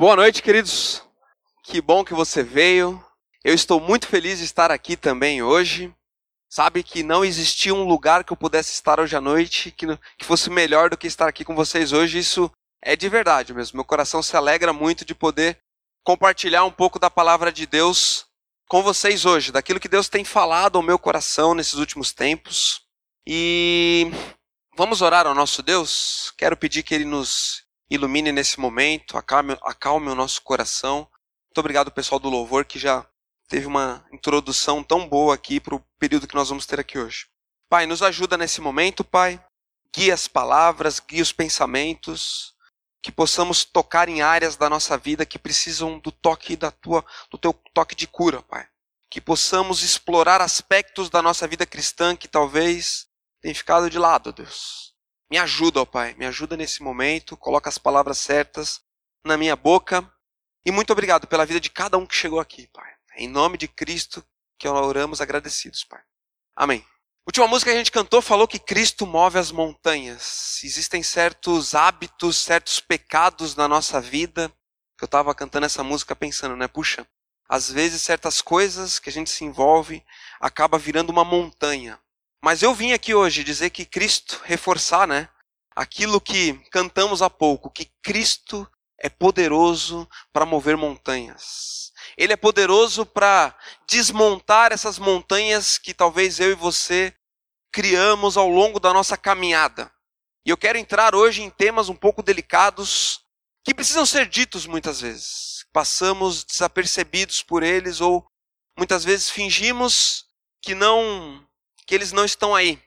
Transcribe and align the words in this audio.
Boa 0.00 0.16
noite, 0.16 0.42
queridos. 0.42 1.02
Que 1.62 1.78
bom 1.78 2.02
que 2.02 2.14
você 2.14 2.42
veio. 2.42 3.04
Eu 3.44 3.52
estou 3.52 3.78
muito 3.78 4.06
feliz 4.06 4.38
de 4.38 4.46
estar 4.46 4.70
aqui 4.70 4.96
também 4.96 5.42
hoje. 5.42 5.94
Sabe 6.48 6.82
que 6.82 7.02
não 7.02 7.22
existia 7.22 7.74
um 7.74 7.86
lugar 7.86 8.24
que 8.24 8.32
eu 8.32 8.36
pudesse 8.36 8.72
estar 8.72 8.98
hoje 8.98 9.14
à 9.14 9.20
noite 9.20 9.70
que, 9.70 9.86
que 10.16 10.24
fosse 10.24 10.48
melhor 10.48 10.88
do 10.88 10.96
que 10.96 11.06
estar 11.06 11.28
aqui 11.28 11.44
com 11.44 11.54
vocês 11.54 11.92
hoje. 11.92 12.18
Isso 12.18 12.50
é 12.80 12.96
de 12.96 13.10
verdade 13.10 13.52
mesmo. 13.52 13.76
Meu 13.76 13.84
coração 13.84 14.22
se 14.22 14.34
alegra 14.34 14.72
muito 14.72 15.04
de 15.04 15.14
poder 15.14 15.58
compartilhar 16.02 16.64
um 16.64 16.72
pouco 16.72 16.98
da 16.98 17.10
palavra 17.10 17.52
de 17.52 17.66
Deus 17.66 18.24
com 18.70 18.82
vocês 18.82 19.26
hoje, 19.26 19.52
daquilo 19.52 19.78
que 19.78 19.86
Deus 19.86 20.08
tem 20.08 20.24
falado 20.24 20.76
ao 20.76 20.82
meu 20.82 20.98
coração 20.98 21.52
nesses 21.52 21.74
últimos 21.74 22.10
tempos. 22.10 22.80
E 23.26 24.10
vamos 24.74 25.02
orar 25.02 25.26
ao 25.26 25.34
nosso 25.34 25.62
Deus? 25.62 26.32
Quero 26.38 26.56
pedir 26.56 26.84
que 26.84 26.94
Ele 26.94 27.04
nos 27.04 27.68
ilumine 27.90 28.30
nesse 28.30 28.60
momento, 28.60 29.18
acalme, 29.18 29.58
acalme 29.62 30.08
o 30.08 30.14
nosso 30.14 30.40
coração. 30.42 31.08
Muito 31.48 31.58
obrigado, 31.58 31.90
pessoal 31.90 32.20
do 32.20 32.30
louvor, 32.30 32.64
que 32.64 32.78
já 32.78 33.04
teve 33.48 33.66
uma 33.66 34.06
introdução 34.12 34.82
tão 34.82 35.08
boa 35.08 35.34
aqui 35.34 35.58
para 35.58 35.74
o 35.74 35.84
período 35.98 36.28
que 36.28 36.36
nós 36.36 36.48
vamos 36.48 36.66
ter 36.66 36.78
aqui 36.78 36.98
hoje. 36.98 37.26
Pai, 37.68 37.86
nos 37.86 38.02
ajuda 38.02 38.36
nesse 38.36 38.60
momento, 38.60 39.02
Pai. 39.02 39.44
Guia 39.92 40.14
as 40.14 40.28
palavras, 40.28 41.00
guia 41.00 41.22
os 41.22 41.32
pensamentos, 41.32 42.54
que 43.02 43.10
possamos 43.10 43.64
tocar 43.64 44.08
em 44.08 44.22
áreas 44.22 44.56
da 44.56 44.70
nossa 44.70 44.96
vida 44.96 45.26
que 45.26 45.38
precisam 45.38 45.98
do 45.98 46.12
toque 46.12 46.54
da 46.54 46.70
tua, 46.70 47.04
do 47.28 47.36
teu 47.36 47.52
toque 47.74 47.96
de 47.96 48.06
cura, 48.06 48.40
Pai. 48.42 48.68
Que 49.10 49.20
possamos 49.20 49.82
explorar 49.82 50.40
aspectos 50.40 51.10
da 51.10 51.20
nossa 51.20 51.48
vida 51.48 51.66
cristã 51.66 52.14
que 52.14 52.28
talvez 52.28 53.08
tenham 53.40 53.54
ficado 53.54 53.90
de 53.90 53.98
lado, 53.98 54.32
Deus. 54.32 54.89
Me 55.30 55.38
ajuda, 55.38 55.80
ó 55.82 55.84
Pai, 55.84 56.14
me 56.18 56.26
ajuda 56.26 56.56
nesse 56.56 56.82
momento, 56.82 57.36
coloca 57.36 57.68
as 57.68 57.78
palavras 57.78 58.18
certas 58.18 58.80
na 59.24 59.36
minha 59.36 59.54
boca. 59.54 60.10
E 60.66 60.72
muito 60.72 60.92
obrigado 60.92 61.26
pela 61.26 61.46
vida 61.46 61.60
de 61.60 61.70
cada 61.70 61.96
um 61.96 62.04
que 62.04 62.16
chegou 62.16 62.40
aqui, 62.40 62.66
Pai. 62.72 62.90
Em 63.16 63.28
nome 63.28 63.56
de 63.56 63.68
Cristo 63.68 64.24
que 64.58 64.68
oramos 64.68 65.20
agradecidos, 65.20 65.84
Pai. 65.84 66.00
Amém. 66.56 66.84
Última 67.26 67.46
música 67.46 67.70
que 67.70 67.76
a 67.76 67.78
gente 67.78 67.92
cantou 67.92 68.20
falou 68.20 68.48
que 68.48 68.58
Cristo 68.58 69.06
move 69.06 69.38
as 69.38 69.52
montanhas. 69.52 70.60
Existem 70.64 71.02
certos 71.02 71.74
hábitos, 71.74 72.36
certos 72.36 72.80
pecados 72.80 73.54
na 73.54 73.68
nossa 73.68 74.00
vida. 74.00 74.52
Eu 75.00 75.04
estava 75.04 75.34
cantando 75.34 75.64
essa 75.64 75.84
música 75.84 76.16
pensando, 76.16 76.56
né? 76.56 76.66
Puxa, 76.66 77.06
às 77.48 77.70
vezes 77.70 78.02
certas 78.02 78.40
coisas 78.40 78.98
que 78.98 79.08
a 79.08 79.12
gente 79.12 79.30
se 79.30 79.44
envolve 79.44 80.04
acaba 80.40 80.76
virando 80.76 81.10
uma 81.10 81.24
montanha. 81.24 82.00
Mas 82.42 82.62
eu 82.62 82.74
vim 82.74 82.92
aqui 82.92 83.14
hoje 83.14 83.44
dizer 83.44 83.70
que 83.70 83.84
Cristo 83.84 84.40
reforçar, 84.44 85.06
né? 85.06 85.28
Aquilo 85.76 86.20
que 86.20 86.54
cantamos 86.70 87.20
há 87.22 87.28
pouco, 87.28 87.70
que 87.70 87.90
Cristo 88.02 88.66
é 88.98 89.08
poderoso 89.08 90.08
para 90.32 90.46
mover 90.46 90.76
montanhas. 90.76 91.92
Ele 92.16 92.32
é 92.32 92.36
poderoso 92.36 93.04
para 93.06 93.54
desmontar 93.88 94.72
essas 94.72 94.98
montanhas 94.98 95.78
que 95.78 95.94
talvez 95.94 96.40
eu 96.40 96.50
e 96.50 96.54
você 96.54 97.14
criamos 97.72 98.36
ao 98.36 98.48
longo 98.48 98.80
da 98.80 98.92
nossa 98.92 99.16
caminhada. 99.16 99.90
E 100.44 100.50
eu 100.50 100.56
quero 100.56 100.78
entrar 100.78 101.14
hoje 101.14 101.42
em 101.42 101.50
temas 101.50 101.88
um 101.88 101.94
pouco 101.94 102.22
delicados 102.22 103.20
que 103.62 103.74
precisam 103.74 104.06
ser 104.06 104.26
ditos 104.26 104.66
muitas 104.66 105.00
vezes. 105.00 105.66
Passamos 105.72 106.44
desapercebidos 106.44 107.42
por 107.42 107.62
eles 107.62 108.00
ou 108.00 108.26
muitas 108.76 109.04
vezes 109.04 109.30
fingimos 109.30 110.24
que 110.62 110.74
não 110.74 111.46
que 111.90 111.94
eles 111.96 112.12
não 112.12 112.24
estão 112.24 112.54
aí. 112.54 112.80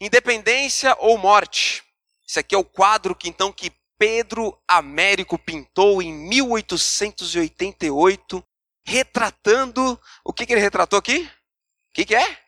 Independência 0.00 0.96
ou 1.00 1.18
morte. 1.18 1.84
Esse 2.26 2.38
aqui 2.38 2.54
é 2.54 2.58
o 2.58 2.64
quadro 2.64 3.14
que 3.14 3.28
então 3.28 3.52
que 3.52 3.70
Pedro 3.98 4.58
Américo 4.66 5.38
pintou 5.38 6.00
em 6.00 6.10
1888, 6.10 8.42
retratando. 8.82 10.00
O 10.24 10.32
que, 10.32 10.46
que 10.46 10.54
ele 10.54 10.62
retratou 10.62 10.98
aqui? 10.98 11.18
O 11.18 11.30
que, 11.92 12.06
que 12.06 12.14
é? 12.14 12.38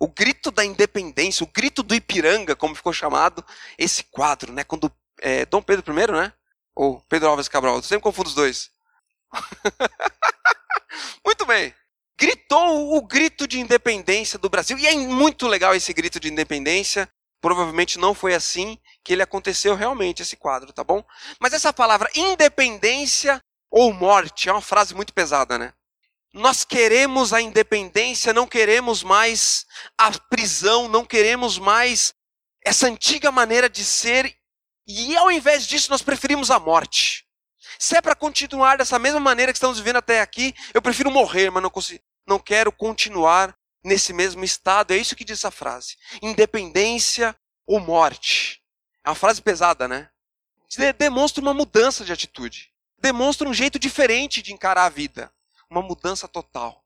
O 0.00 0.08
grito 0.08 0.50
da 0.50 0.64
independência, 0.64 1.44
o 1.44 1.46
grito 1.46 1.84
do 1.84 1.94
Ipiranga, 1.94 2.56
como 2.56 2.74
ficou 2.74 2.92
chamado 2.92 3.44
esse 3.78 4.02
quadro, 4.02 4.52
né? 4.52 4.64
Quando 4.64 4.90
é, 5.20 5.46
Dom 5.46 5.62
Pedro 5.62 5.92
I, 5.92 6.10
né? 6.10 6.32
Ou 6.74 7.00
Pedro 7.08 7.28
Alves 7.28 7.46
Cabral, 7.46 7.76
eu 7.76 7.82
sempre 7.84 8.02
confundo 8.02 8.28
os 8.28 8.34
dois. 8.34 8.72
muito 11.24 11.46
bem. 11.46 11.72
Gritou 12.18 12.96
o 12.96 13.02
grito 13.02 13.46
de 13.46 13.58
independência 13.58 14.38
do 14.38 14.48
Brasil. 14.48 14.78
E 14.78 14.86
é 14.86 14.94
muito 14.94 15.46
legal 15.46 15.74
esse 15.74 15.92
grito 15.92 16.20
de 16.20 16.30
independência. 16.30 17.08
Provavelmente 17.40 17.98
não 17.98 18.14
foi 18.14 18.34
assim 18.34 18.78
que 19.02 19.12
ele 19.12 19.22
aconteceu 19.22 19.74
realmente, 19.74 20.22
esse 20.22 20.36
quadro, 20.36 20.72
tá 20.72 20.82
bom? 20.82 21.04
Mas 21.38 21.52
essa 21.52 21.72
palavra 21.72 22.10
independência 22.14 23.40
ou 23.70 23.92
morte 23.92 24.48
é 24.48 24.52
uma 24.52 24.62
frase 24.62 24.94
muito 24.94 25.12
pesada, 25.12 25.58
né? 25.58 25.74
Nós 26.32 26.64
queremos 26.64 27.32
a 27.32 27.40
independência, 27.40 28.32
não 28.32 28.46
queremos 28.46 29.02
mais 29.02 29.66
a 29.98 30.10
prisão, 30.18 30.88
não 30.88 31.04
queremos 31.04 31.58
mais 31.58 32.14
essa 32.64 32.86
antiga 32.86 33.30
maneira 33.30 33.68
de 33.68 33.84
ser, 33.84 34.34
e 34.86 35.16
ao 35.16 35.30
invés 35.30 35.66
disso 35.66 35.90
nós 35.90 36.02
preferimos 36.02 36.50
a 36.50 36.58
morte. 36.58 37.23
Se 37.78 37.96
é 37.96 38.00
para 38.00 38.14
continuar 38.14 38.78
dessa 38.78 38.98
mesma 38.98 39.20
maneira 39.20 39.52
que 39.52 39.56
estamos 39.56 39.78
vivendo 39.78 39.96
até 39.96 40.20
aqui, 40.20 40.54
eu 40.72 40.82
prefiro 40.82 41.10
morrer, 41.10 41.50
mas 41.50 41.62
não, 41.62 41.70
consigo, 41.70 42.02
não 42.26 42.38
quero 42.38 42.72
continuar 42.72 43.56
nesse 43.84 44.12
mesmo 44.12 44.44
estado. 44.44 44.92
É 44.92 44.96
isso 44.96 45.16
que 45.16 45.24
diz 45.24 45.44
a 45.44 45.50
frase: 45.50 45.96
independência 46.22 47.36
ou 47.66 47.80
morte. 47.80 48.62
É 49.04 49.08
uma 49.10 49.14
frase 49.14 49.42
pesada, 49.42 49.86
né? 49.86 50.08
Demonstra 50.98 51.42
uma 51.42 51.54
mudança 51.54 52.04
de 52.04 52.12
atitude. 52.12 52.72
Demonstra 52.98 53.48
um 53.48 53.54
jeito 53.54 53.78
diferente 53.78 54.40
de 54.40 54.52
encarar 54.52 54.86
a 54.86 54.88
vida. 54.88 55.32
Uma 55.68 55.82
mudança 55.82 56.26
total. 56.26 56.82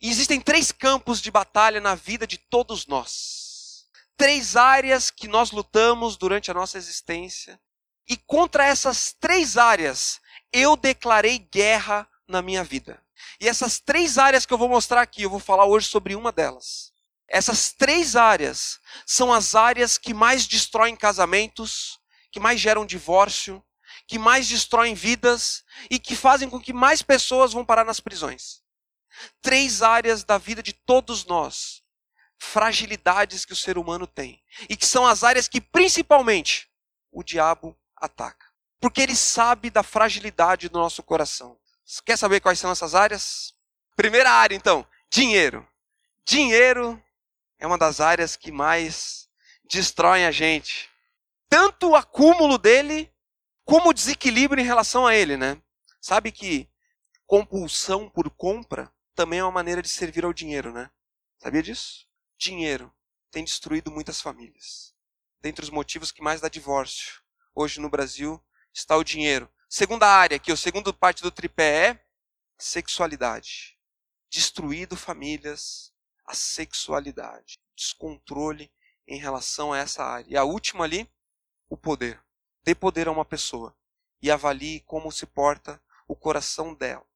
E 0.00 0.10
existem 0.10 0.40
três 0.40 0.72
campos 0.72 1.20
de 1.20 1.30
batalha 1.30 1.80
na 1.80 1.94
vida 1.94 2.26
de 2.26 2.38
todos 2.38 2.86
nós. 2.86 3.86
Três 4.16 4.56
áreas 4.56 5.10
que 5.10 5.28
nós 5.28 5.50
lutamos 5.50 6.16
durante 6.16 6.50
a 6.50 6.54
nossa 6.54 6.78
existência. 6.78 7.60
E 8.08 8.16
contra 8.16 8.64
essas 8.64 9.12
três 9.12 9.56
áreas, 9.56 10.20
eu 10.52 10.76
declarei 10.76 11.38
guerra 11.38 12.08
na 12.26 12.42
minha 12.42 12.64
vida. 12.64 13.02
E 13.40 13.48
essas 13.48 13.80
três 13.80 14.18
áreas 14.18 14.46
que 14.46 14.52
eu 14.52 14.58
vou 14.58 14.68
mostrar 14.68 15.00
aqui, 15.02 15.22
eu 15.22 15.30
vou 15.30 15.40
falar 15.40 15.64
hoje 15.64 15.86
sobre 15.88 16.14
uma 16.14 16.32
delas. 16.32 16.92
Essas 17.28 17.72
três 17.72 18.16
áreas 18.16 18.80
são 19.06 19.32
as 19.32 19.54
áreas 19.54 19.98
que 19.98 20.14
mais 20.14 20.46
destroem 20.46 20.96
casamentos, 20.96 22.00
que 22.32 22.40
mais 22.40 22.58
geram 22.58 22.86
divórcio, 22.86 23.62
que 24.06 24.18
mais 24.18 24.48
destroem 24.48 24.94
vidas 24.94 25.62
e 25.90 25.98
que 25.98 26.16
fazem 26.16 26.48
com 26.48 26.58
que 26.58 26.72
mais 26.72 27.02
pessoas 27.02 27.52
vão 27.52 27.64
parar 27.64 27.84
nas 27.84 28.00
prisões. 28.00 28.62
Três 29.42 29.82
áreas 29.82 30.24
da 30.24 30.38
vida 30.38 30.62
de 30.62 30.72
todos 30.72 31.26
nós, 31.26 31.82
fragilidades 32.38 33.44
que 33.44 33.52
o 33.52 33.56
ser 33.56 33.76
humano 33.76 34.06
tem, 34.06 34.42
e 34.68 34.76
que 34.76 34.86
são 34.86 35.06
as 35.06 35.22
áreas 35.22 35.48
que 35.48 35.60
principalmente 35.60 36.70
o 37.12 37.22
diabo 37.22 37.78
ataca. 37.96 38.47
Porque 38.80 39.00
ele 39.00 39.16
sabe 39.16 39.70
da 39.70 39.82
fragilidade 39.82 40.68
do 40.68 40.78
nosso 40.78 41.02
coração. 41.02 41.58
Quer 42.04 42.16
saber 42.16 42.40
quais 42.40 42.58
são 42.58 42.70
essas 42.70 42.94
áreas? 42.94 43.54
Primeira 43.96 44.30
área, 44.30 44.54
então, 44.54 44.86
dinheiro. 45.10 45.66
Dinheiro 46.24 47.02
é 47.58 47.66
uma 47.66 47.78
das 47.78 48.00
áreas 48.00 48.36
que 48.36 48.52
mais 48.52 49.28
destroem 49.68 50.26
a 50.26 50.30
gente. 50.30 50.90
Tanto 51.48 51.90
o 51.90 51.96
acúmulo 51.96 52.58
dele, 52.58 53.12
como 53.64 53.90
o 53.90 53.94
desequilíbrio 53.94 54.62
em 54.62 54.66
relação 54.66 55.06
a 55.06 55.14
ele, 55.14 55.36
né? 55.36 55.60
Sabe 56.00 56.30
que 56.30 56.68
compulsão 57.26 58.08
por 58.08 58.30
compra 58.30 58.92
também 59.14 59.40
é 59.40 59.44
uma 59.44 59.50
maneira 59.50 59.82
de 59.82 59.88
servir 59.88 60.24
ao 60.24 60.32
dinheiro, 60.32 60.72
né? 60.72 60.90
Sabia 61.38 61.62
disso? 61.62 62.06
Dinheiro 62.36 62.92
tem 63.30 63.44
destruído 63.44 63.90
muitas 63.90 64.20
famílias. 64.20 64.94
Dentre 65.40 65.64
os 65.64 65.70
motivos 65.70 66.12
que 66.12 66.22
mais 66.22 66.40
dá 66.40 66.48
divórcio 66.48 67.20
hoje 67.54 67.80
no 67.80 67.90
Brasil 67.90 68.42
está 68.78 68.96
o 68.96 69.04
dinheiro. 69.04 69.50
Segunda 69.68 70.06
área, 70.06 70.38
que 70.38 70.52
o 70.52 70.56
segundo 70.56 70.94
parte 70.94 71.22
do 71.22 71.30
tripé 71.30 71.88
é 71.88 72.04
sexualidade. 72.56 73.76
Destruído 74.30 74.96
famílias, 74.96 75.92
a 76.24 76.34
sexualidade, 76.34 77.58
descontrole 77.76 78.72
em 79.06 79.18
relação 79.18 79.72
a 79.72 79.78
essa 79.78 80.04
área. 80.04 80.26
E 80.28 80.36
a 80.36 80.44
última 80.44 80.84
ali, 80.84 81.10
o 81.68 81.76
poder. 81.76 82.22
Dê 82.62 82.74
poder 82.74 83.08
a 83.08 83.10
uma 83.10 83.24
pessoa 83.24 83.76
e 84.22 84.30
avalie 84.30 84.80
como 84.80 85.10
se 85.10 85.26
porta 85.26 85.82
o 86.06 86.14
coração 86.14 86.74
dela. 86.74 87.06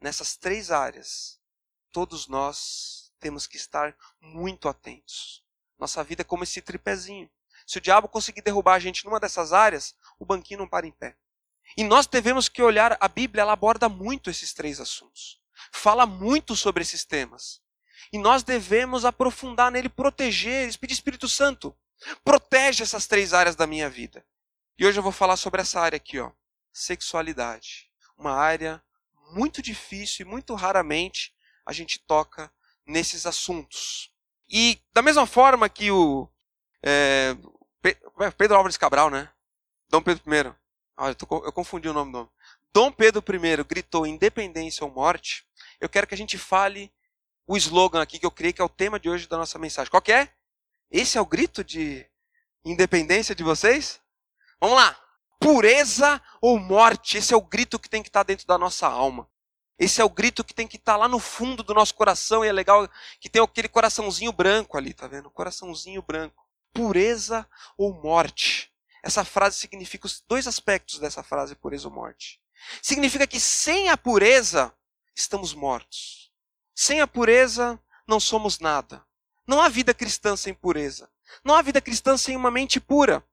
Nessas 0.00 0.36
três 0.36 0.70
áreas, 0.70 1.40
todos 1.92 2.26
nós 2.26 3.12
temos 3.20 3.46
que 3.46 3.56
estar 3.56 3.96
muito 4.20 4.68
atentos. 4.68 5.44
Nossa 5.78 6.02
vida 6.02 6.22
é 6.22 6.24
como 6.24 6.42
esse 6.44 6.60
tripézinho. 6.60 7.30
Se 7.72 7.78
o 7.78 7.80
diabo 7.80 8.06
conseguir 8.06 8.42
derrubar 8.42 8.74
a 8.74 8.78
gente 8.78 9.02
numa 9.06 9.18
dessas 9.18 9.50
áreas, 9.50 9.94
o 10.18 10.26
banquinho 10.26 10.58
não 10.58 10.68
para 10.68 10.86
em 10.86 10.90
pé. 10.90 11.16
E 11.74 11.82
nós 11.82 12.06
devemos 12.06 12.46
que 12.46 12.62
olhar, 12.62 12.98
a 13.00 13.08
Bíblia 13.08 13.40
ela 13.40 13.54
aborda 13.54 13.88
muito 13.88 14.28
esses 14.28 14.52
três 14.52 14.78
assuntos. 14.78 15.40
Fala 15.72 16.04
muito 16.04 16.54
sobre 16.54 16.82
esses 16.82 17.02
temas. 17.02 17.62
E 18.12 18.18
nós 18.18 18.42
devemos 18.42 19.06
aprofundar 19.06 19.70
nele, 19.70 19.88
proteger, 19.88 20.78
pedir 20.78 20.92
Espírito 20.92 21.26
Santo, 21.30 21.74
protege 22.22 22.82
essas 22.82 23.06
três 23.06 23.32
áreas 23.32 23.56
da 23.56 23.66
minha 23.66 23.88
vida. 23.88 24.22
E 24.78 24.84
hoje 24.84 24.98
eu 24.98 25.02
vou 25.02 25.10
falar 25.10 25.38
sobre 25.38 25.62
essa 25.62 25.80
área 25.80 25.96
aqui, 25.96 26.20
ó, 26.20 26.30
sexualidade. 26.74 27.90
uma 28.18 28.34
área 28.34 28.84
muito 29.30 29.62
difícil 29.62 30.26
e 30.26 30.28
muito 30.28 30.54
raramente 30.54 31.34
a 31.64 31.72
gente 31.72 31.98
toca 32.00 32.52
nesses 32.86 33.24
assuntos. 33.24 34.12
E 34.46 34.78
da 34.92 35.00
mesma 35.00 35.24
forma 35.24 35.70
que 35.70 35.90
o 35.90 36.28
é, 36.82 37.34
Pedro 38.30 38.56
Álvares 38.56 38.76
Cabral, 38.76 39.10
né? 39.10 39.28
Dom 39.88 40.02
Pedro 40.02 40.22
I. 40.26 40.54
Ah, 40.96 41.08
eu, 41.08 41.42
eu 41.44 41.52
confundi 41.52 41.88
o 41.88 41.92
nome 41.92 42.12
do 42.12 42.18
nome. 42.18 42.30
Dom 42.72 42.90
Pedro 42.90 43.22
I 43.34 43.64
gritou 43.64 44.06
independência 44.06 44.84
ou 44.84 44.90
morte. 44.90 45.46
Eu 45.80 45.88
quero 45.88 46.06
que 46.06 46.14
a 46.14 46.18
gente 46.18 46.38
fale 46.38 46.92
o 47.46 47.56
slogan 47.56 48.00
aqui 48.00 48.18
que 48.18 48.26
eu 48.26 48.30
criei, 48.30 48.52
que 48.52 48.62
é 48.62 48.64
o 48.64 48.68
tema 48.68 48.98
de 48.98 49.10
hoje 49.10 49.26
da 49.26 49.36
nossa 49.36 49.58
mensagem. 49.58 49.90
Qual 49.90 50.00
que 50.00 50.12
é? 50.12 50.32
Esse 50.90 51.18
é 51.18 51.20
o 51.20 51.26
grito 51.26 51.64
de 51.64 52.06
independência 52.64 53.34
de 53.34 53.42
vocês? 53.42 54.00
Vamos 54.60 54.76
lá! 54.76 54.96
Pureza 55.40 56.22
ou 56.40 56.58
morte? 56.58 57.18
Esse 57.18 57.34
é 57.34 57.36
o 57.36 57.40
grito 57.40 57.78
que 57.78 57.88
tem 57.88 58.02
que 58.02 58.08
estar 58.08 58.22
dentro 58.22 58.46
da 58.46 58.56
nossa 58.56 58.86
alma. 58.86 59.28
Esse 59.78 60.00
é 60.00 60.04
o 60.04 60.08
grito 60.08 60.44
que 60.44 60.54
tem 60.54 60.68
que 60.68 60.76
estar 60.76 60.96
lá 60.96 61.08
no 61.08 61.18
fundo 61.18 61.64
do 61.64 61.74
nosso 61.74 61.94
coração. 61.94 62.44
E 62.44 62.48
é 62.48 62.52
legal 62.52 62.88
que 63.18 63.28
tem 63.28 63.42
aquele 63.42 63.68
coraçãozinho 63.68 64.30
branco 64.30 64.78
ali, 64.78 64.94
tá 64.94 65.08
vendo? 65.08 65.28
Coraçãozinho 65.30 66.00
branco. 66.00 66.41
Pureza 66.72 67.46
ou 67.76 67.92
morte? 68.02 68.72
Essa 69.02 69.24
frase 69.24 69.58
significa 69.58 70.06
os 70.06 70.22
dois 70.28 70.46
aspectos 70.46 70.98
dessa 70.98 71.22
frase, 71.22 71.54
pureza 71.54 71.88
ou 71.88 71.94
morte. 71.94 72.40
Significa 72.80 73.26
que 73.26 73.40
sem 73.40 73.88
a 73.88 73.96
pureza, 73.96 74.72
estamos 75.14 75.52
mortos. 75.54 76.30
Sem 76.74 77.00
a 77.00 77.06
pureza, 77.06 77.78
não 78.06 78.20
somos 78.20 78.58
nada. 78.58 79.04
Não 79.46 79.60
há 79.60 79.68
vida 79.68 79.92
cristã 79.92 80.36
sem 80.36 80.54
pureza. 80.54 81.10
Não 81.44 81.54
há 81.54 81.62
vida 81.62 81.80
cristã 81.80 82.16
sem 82.16 82.36
uma 82.36 82.50
mente 82.50 82.80
pura. 82.80 83.24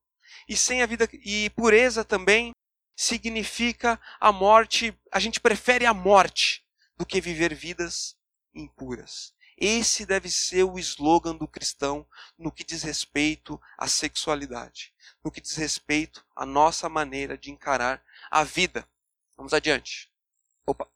E 0.47 0.57
sem 0.57 0.81
a 0.81 0.85
vida 0.85 1.07
e 1.13 1.49
pureza 1.51 2.03
também 2.03 2.51
significa 2.97 3.99
a 4.19 4.31
morte, 4.31 4.93
a 5.11 5.19
gente 5.19 5.39
prefere 5.39 5.85
a 5.85 5.93
morte 5.93 6.65
do 6.97 7.05
que 7.05 7.21
viver 7.21 7.53
vidas 7.53 8.17
impuras. 8.53 9.33
Esse 9.59 10.05
deve 10.05 10.29
ser 10.29 10.63
o 10.63 10.79
slogan 10.79 11.35
do 11.35 11.47
cristão 11.47 12.07
no 12.37 12.51
que 12.51 12.63
diz 12.63 12.81
respeito 12.81 13.61
à 13.77 13.87
sexualidade, 13.87 14.93
no 15.23 15.29
que 15.29 15.41
diz 15.41 15.55
respeito 15.57 16.25
à 16.33 16.45
nossa 16.45 16.87
maneira 16.87 17.37
de 17.37 17.51
encarar 17.51 18.01
a 18.31 18.43
vida. 18.43 18.87
Vamos 19.35 19.53
adiante. 19.53 20.09
Opa. 20.65 20.87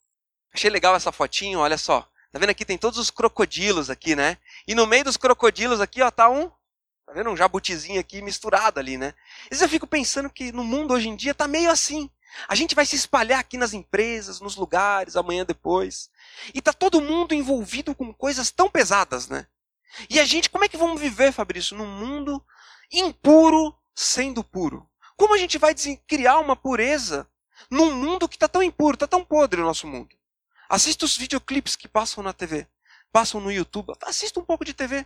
Achei 0.54 0.70
legal 0.70 0.96
essa 0.96 1.12
fotinho, 1.12 1.60
olha 1.60 1.78
só. 1.78 2.10
Tá 2.32 2.40
vendo 2.40 2.52
aqui 2.52 2.64
tem 2.64 2.78
todos 2.78 2.98
os 2.98 3.12
crocodilos 3.12 3.90
aqui, 3.90 4.16
né? 4.16 4.38
E 4.66 4.74
no 4.74 4.88
meio 4.88 5.04
dos 5.04 5.18
crocodilos 5.18 5.82
aqui, 5.82 6.02
ó, 6.02 6.10
tá 6.10 6.30
um 6.30 6.50
Tá 7.06 7.12
vendo? 7.12 7.30
Um 7.30 7.38
jabutizinho 7.38 8.00
aqui 8.00 8.22
misturado 8.22 8.80
ali, 8.80 8.98
né? 8.98 9.14
Vezes 9.50 9.62
eu 9.62 9.70
fico 9.70 9.86
pensando 9.86 10.30
que 10.30 10.52
no 10.52 10.64
mundo 10.64 10.94
hoje 10.94 11.10
em 11.10 11.16
dia 11.16 11.34
tá 11.34 11.48
meio 11.48 11.70
assim. 11.70 12.10
A 12.48 12.56
gente 12.56 12.76
vai 12.76 12.86
se 12.86 12.96
espalhar 12.96 13.40
aqui 13.40 13.58
nas 13.58 13.74
empresas, 13.74 14.40
nos 14.40 14.56
lugares, 14.56 15.16
amanhã 15.16 15.46
depois. 15.46 16.10
E 16.54 16.62
tá 16.62 16.74
todo 16.74 17.02
mundo 17.02 17.34
envolvido 17.34 17.94
com 17.94 18.14
coisas 18.14 18.52
tão 18.52 18.70
pesadas, 18.70 19.28
né? 19.28 19.48
E 20.10 20.20
a 20.20 20.26
gente, 20.26 20.50
como 20.50 20.66
é 20.66 20.70
que 20.70 20.78
vamos 20.78 21.00
viver, 21.00 21.32
Fabrício, 21.32 21.78
num 21.78 21.88
mundo 21.88 22.44
impuro 22.92 23.76
sendo 23.96 24.44
puro? 24.44 24.90
Como 25.16 25.36
a 25.36 25.38
gente 25.38 25.58
vai 25.58 25.76
criar 26.08 26.40
uma 26.40 26.56
pureza 26.56 27.28
num 27.70 27.96
mundo 27.96 28.28
que 28.28 28.36
está 28.36 28.48
tão 28.48 28.64
impuro, 28.64 28.96
está 28.96 29.08
tão 29.08 29.24
podre 29.24 29.62
o 29.62 29.66
nosso 29.66 29.88
mundo? 29.88 30.16
Assista 30.70 31.06
os 31.06 31.16
videoclipes 31.16 31.76
que 31.76 31.88
passam 31.88 32.24
na 32.24 32.34
TV, 32.34 32.68
passam 33.12 33.40
no 33.40 33.52
YouTube, 33.52 33.94
assista 34.02 34.40
um 34.40 34.46
pouco 34.46 34.66
de 34.66 34.74
TV 34.74 35.06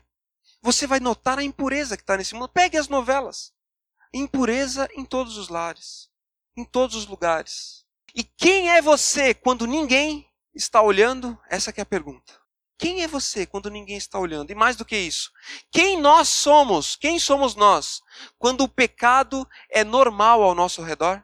você 0.62 0.88
vai 0.88 1.00
notar 1.00 1.40
a 1.40 1.44
impureza 1.44 1.96
que 1.96 2.04
está 2.04 2.18
nesse 2.18 2.34
mundo. 2.34 2.50
Pegue 2.50 2.78
as 2.78 2.88
novelas. 2.88 3.54
Impureza 4.14 4.88
em 4.96 5.06
todos 5.06 5.38
os 5.38 5.50
lares, 5.50 6.07
em 6.58 6.66
todos 6.66 6.96
os 6.96 7.06
lugares. 7.06 7.86
E 8.16 8.24
quem 8.24 8.72
é 8.72 8.82
você 8.82 9.34
quando 9.34 9.68
ninguém 9.68 10.28
está 10.56 10.82
olhando? 10.82 11.38
Essa 11.48 11.72
é 11.78 11.82
a 11.82 11.86
pergunta. 11.86 12.34
Quem 12.80 13.04
é 13.04 13.08
você 13.08 13.46
quando 13.46 13.70
ninguém 13.70 13.98
está 13.98 14.20
olhando? 14.20 14.52
E 14.52 14.56
mais 14.56 14.76
do 14.76 14.86
que 14.86 14.98
isso, 14.98 15.32
quem 15.72 16.00
nós 16.00 16.30
somos? 16.30 16.96
Quem 16.96 17.18
somos 17.20 17.56
nós 17.56 18.02
quando 18.38 18.62
o 18.62 18.70
pecado 18.70 19.48
é 19.70 19.84
normal 19.84 20.44
ao 20.44 20.54
nosso 20.54 20.82
redor? 20.82 21.24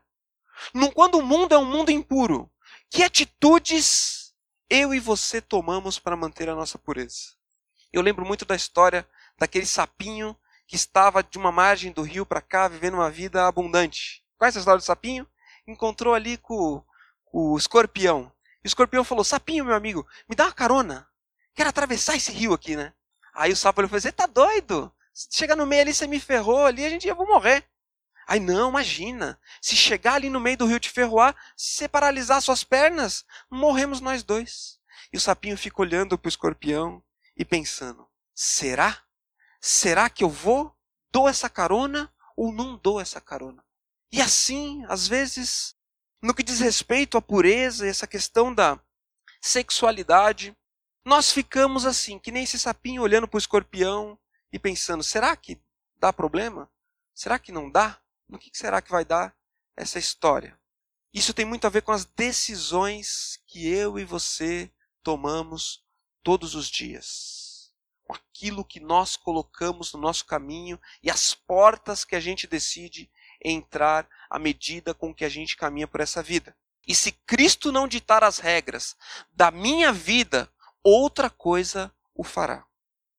Quando 0.94 1.19
o 1.19 1.25
mundo 1.25 1.53
é 1.53 1.57
um 1.57 1.65
mundo 1.65 1.91
impuro, 1.91 2.50
que 2.89 3.03
atitudes 3.03 4.33
eu 4.69 4.94
e 4.94 5.00
você 5.00 5.41
tomamos 5.41 6.00
para 6.00 6.15
manter 6.15 6.50
a 6.50 6.56
nossa 6.56 6.77
pureza? 6.77 7.33
Eu 7.91 8.01
lembro 8.01 8.25
muito 8.25 8.45
da 8.45 8.56
história 8.56 9.07
daquele 9.38 9.65
sapinho 9.65 10.36
que 10.65 10.75
estava 10.75 11.24
de 11.24 11.38
uma 11.38 11.51
margem 11.51 11.91
do 11.91 12.01
rio 12.01 12.25
para 12.25 12.41
cá 12.41 12.68
vivendo 12.68 12.95
uma 12.95 13.12
vida 13.12 13.47
abundante. 13.47 14.23
É 14.45 14.50
essa 14.50 14.60
história 14.60 14.80
do 14.80 14.84
sapinho? 14.84 15.28
Encontrou 15.68 16.13
ali 16.13 16.38
com, 16.38 16.84
com 17.25 17.51
o 17.51 17.57
escorpião. 17.57 18.31
E 18.63 18.68
o 18.68 18.69
escorpião 18.69 19.04
falou: 19.04 19.24
Sapinho, 19.24 19.66
meu 19.66 19.75
amigo, 19.75 20.07
me 20.30 20.36
dá 20.36 20.45
uma 20.45 20.54
carona. 20.54 21.07
Quero 21.54 21.69
atravessar 21.69 22.16
esse 22.16 22.31
rio 22.31 22.54
aqui, 22.54 22.75
né? 22.75 22.94
Aí 23.34 23.51
o 23.51 23.57
sapo 23.57 23.88
falou: 23.88 23.90
Você 23.90 24.12
tá 24.12 24.25
doido? 24.25 24.94
Chegar 25.13 25.56
no 25.56 25.66
meio 25.66 25.81
ali, 25.81 25.94
você 25.94 26.07
me 26.07 26.19
ferrou 26.19 26.66
ali, 26.66 26.86
a 26.86 26.90
gente 26.90 27.06
ia 27.06 27.13
vou 27.13 27.28
morrer. 27.28 27.63
Aí 28.28 28.40
não, 28.40 28.69
imagina. 28.69 29.40
Se 29.62 29.75
chegar 29.75 30.16
ali 30.16 30.30
no 30.30 30.40
meio 30.40 30.57
do 30.57 30.66
rio 30.66 30.80
te 30.80 30.89
ferroar, 30.89 31.36
se 31.56 31.75
você 31.75 31.88
paralisar 31.88 32.42
suas 32.42 32.63
pernas, 32.63 33.25
morremos 33.50 34.01
nós 34.01 34.24
dois. 34.24 34.80
E 35.12 35.18
o 35.18 35.22
sapinho 35.22 35.57
fica 35.57 35.81
olhando 35.81 36.18
para 36.18 36.28
o 36.28 36.30
escorpião 36.30 37.04
e 37.38 37.44
pensando: 37.46 38.07
será? 38.34 39.04
será 39.60 40.10
que 40.10 40.24
eu 40.24 40.30
vou? 40.30 40.75
Dou 41.12 41.30
essa 41.30 41.50
carona 41.50 42.12
ou 42.36 42.51
não 42.51 42.75
dou 42.75 43.00
essa 43.00 43.22
carona? 43.22 43.63
E 44.13 44.21
assim, 44.21 44.86
às 44.88 45.07
vezes, 45.07 45.75
no 46.21 46.36
que 46.36 46.44
diz 46.44 46.60
respeito 46.60 47.18
à 47.18 47.21
pureza 47.21 47.88
e 47.88 47.89
essa 47.89 48.06
questão 48.06 48.54
da 48.54 48.80
sexualidade, 49.42 50.56
nós 51.04 51.31
ficamos 51.31 51.83
assim, 51.83 52.19
que 52.19 52.31
nem 52.31 52.44
esse 52.44 52.60
sapinho 52.60 53.01
olhando 53.01 53.27
para 53.27 53.38
o 53.38 53.39
escorpião 53.39 54.15
e 54.51 54.60
pensando: 54.60 55.01
será 55.01 55.36
que 55.36 55.60
dá 55.98 56.13
problema? 56.13 56.71
Será 57.12 57.39
que 57.39 57.51
não 57.51 57.71
dá? 57.71 58.00
No 58.30 58.38
que 58.38 58.51
será 58.54 58.83
que 58.83 58.92
vai 58.92 59.04
dar 59.04 59.36
essa 59.75 59.98
história? 59.98 60.60
Isso 61.12 61.33
tem 61.33 61.44
muito 61.44 61.65
a 61.65 61.71
ver 61.71 61.81
com 61.81 61.92
as 61.92 62.06
decisões 62.06 63.42
que 63.48 63.68
eu 63.68 63.98
e 63.98 64.06
você 64.06 64.71
tomamos 65.01 65.83
todos 66.21 66.54
os 66.54 66.68
dias 66.68 67.44
com 68.04 68.13
aquilo 68.13 68.65
que 68.65 68.80
nós 68.80 69.15
colocamos 69.15 69.94
no 69.94 70.00
nosso 70.00 70.25
caminho 70.25 70.80
e 71.01 71.10
as 71.10 71.33
portas 71.33 72.06
que 72.06 72.15
a 72.15 72.19
gente 72.19 72.45
decide 72.45 73.10
entrar 73.44 74.07
à 74.30 74.40
medida 74.40 74.94
com 74.94 75.13
que 75.13 75.25
a 75.25 75.30
gente 75.30 75.57
caminha 75.57 75.88
por 75.88 76.00
essa 76.00 76.24
vida. 76.24 76.56
E 76.88 76.94
se 76.94 77.12
Cristo 77.12 77.72
não 77.72 77.88
ditar 77.88 78.24
as 78.24 78.40
regras 78.40 78.95
da 79.31 79.51
minha 79.51 79.91
vida, 79.91 80.50
outra 80.84 81.29
coisa 81.29 81.94
o 82.13 82.24
fará. 82.24 82.65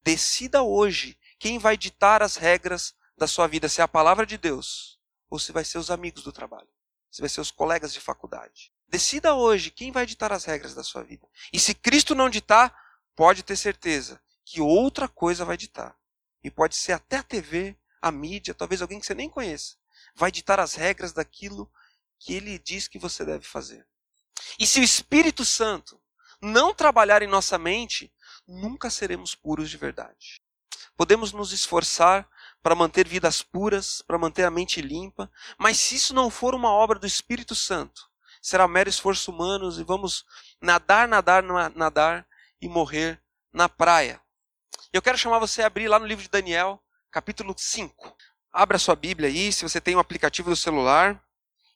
Decida 0.02 0.62
hoje 0.62 1.18
quem 1.38 1.58
vai 1.58 1.76
ditar 1.76 2.22
as 2.22 2.36
regras 2.36 2.94
da 3.16 3.26
sua 3.26 3.46
vida, 3.46 3.68
se 3.68 3.80
é 3.80 3.84
a 3.84 3.88
palavra 3.88 4.26
de 4.26 4.36
Deus 4.36 4.98
ou 5.30 5.38
se 5.38 5.52
vai 5.52 5.64
ser 5.64 5.78
os 5.78 5.90
amigos 5.90 6.22
do 6.22 6.32
trabalho, 6.32 6.68
se 7.10 7.20
vai 7.20 7.28
ser 7.28 7.40
os 7.40 7.50
colegas 7.50 7.92
de 7.92 8.00
faculdade. 8.00 8.72
Decida 8.88 9.34
hoje 9.34 9.70
quem 9.70 9.90
vai 9.90 10.06
ditar 10.06 10.32
as 10.32 10.44
regras 10.44 10.74
da 10.74 10.84
sua 10.84 11.02
vida. 11.02 11.26
E 11.52 11.58
se 11.58 11.74
Cristo 11.74 12.14
não 12.14 12.30
ditar, 12.30 12.76
pode 13.16 13.42
ter 13.42 13.56
certeza 13.56 14.20
que 14.44 14.60
outra 14.60 15.08
coisa 15.08 15.44
vai 15.44 15.56
ditar. 15.56 15.96
E 16.42 16.50
pode 16.50 16.76
ser 16.76 16.92
até 16.92 17.16
a 17.16 17.22
TV, 17.22 17.76
a 18.00 18.12
mídia, 18.12 18.54
talvez 18.54 18.82
alguém 18.82 19.00
que 19.00 19.06
você 19.06 19.14
nem 19.14 19.28
conheça, 19.28 19.76
vai 20.14 20.30
ditar 20.30 20.60
as 20.60 20.74
regras 20.74 21.12
daquilo 21.12 21.70
que 22.18 22.34
ele 22.34 22.58
diz 22.58 22.88
que 22.88 22.98
você 22.98 23.24
deve 23.24 23.44
fazer. 23.44 23.86
E 24.58 24.66
se 24.66 24.80
o 24.80 24.84
Espírito 24.84 25.44
Santo 25.44 26.00
não 26.40 26.74
trabalhar 26.74 27.22
em 27.22 27.26
nossa 27.26 27.58
mente, 27.58 28.12
nunca 28.46 28.90
seremos 28.90 29.34
puros 29.34 29.70
de 29.70 29.76
verdade. 29.76 30.42
Podemos 30.96 31.32
nos 31.32 31.52
esforçar 31.52 32.28
para 32.62 32.74
manter 32.74 33.08
vidas 33.08 33.42
puras, 33.42 34.00
para 34.02 34.18
manter 34.18 34.44
a 34.44 34.50
mente 34.50 34.80
limpa, 34.80 35.30
mas 35.58 35.78
se 35.78 35.96
isso 35.96 36.14
não 36.14 36.30
for 36.30 36.54
uma 36.54 36.70
obra 36.70 36.98
do 36.98 37.06
Espírito 37.06 37.54
Santo, 37.54 38.08
será 38.40 38.68
mero 38.68 38.88
esforço 38.88 39.32
humano 39.32 39.70
e 39.78 39.82
vamos 39.82 40.24
nadar, 40.60 41.08
nadar, 41.08 41.42
nadar 41.74 42.26
e 42.60 42.68
morrer 42.68 43.20
na 43.52 43.68
praia. 43.68 44.20
Eu 44.92 45.02
quero 45.02 45.18
chamar 45.18 45.38
você 45.38 45.62
a 45.62 45.66
abrir 45.66 45.88
lá 45.88 45.98
no 45.98 46.06
livro 46.06 46.22
de 46.22 46.30
Daniel, 46.30 46.82
capítulo 47.10 47.54
5. 47.56 48.16
Abra 48.56 48.78
sua 48.78 48.94
Bíblia 48.94 49.28
aí, 49.28 49.52
se 49.52 49.64
você 49.64 49.80
tem 49.80 49.96
um 49.96 49.98
aplicativo 49.98 50.48
do 50.48 50.54
celular. 50.54 51.20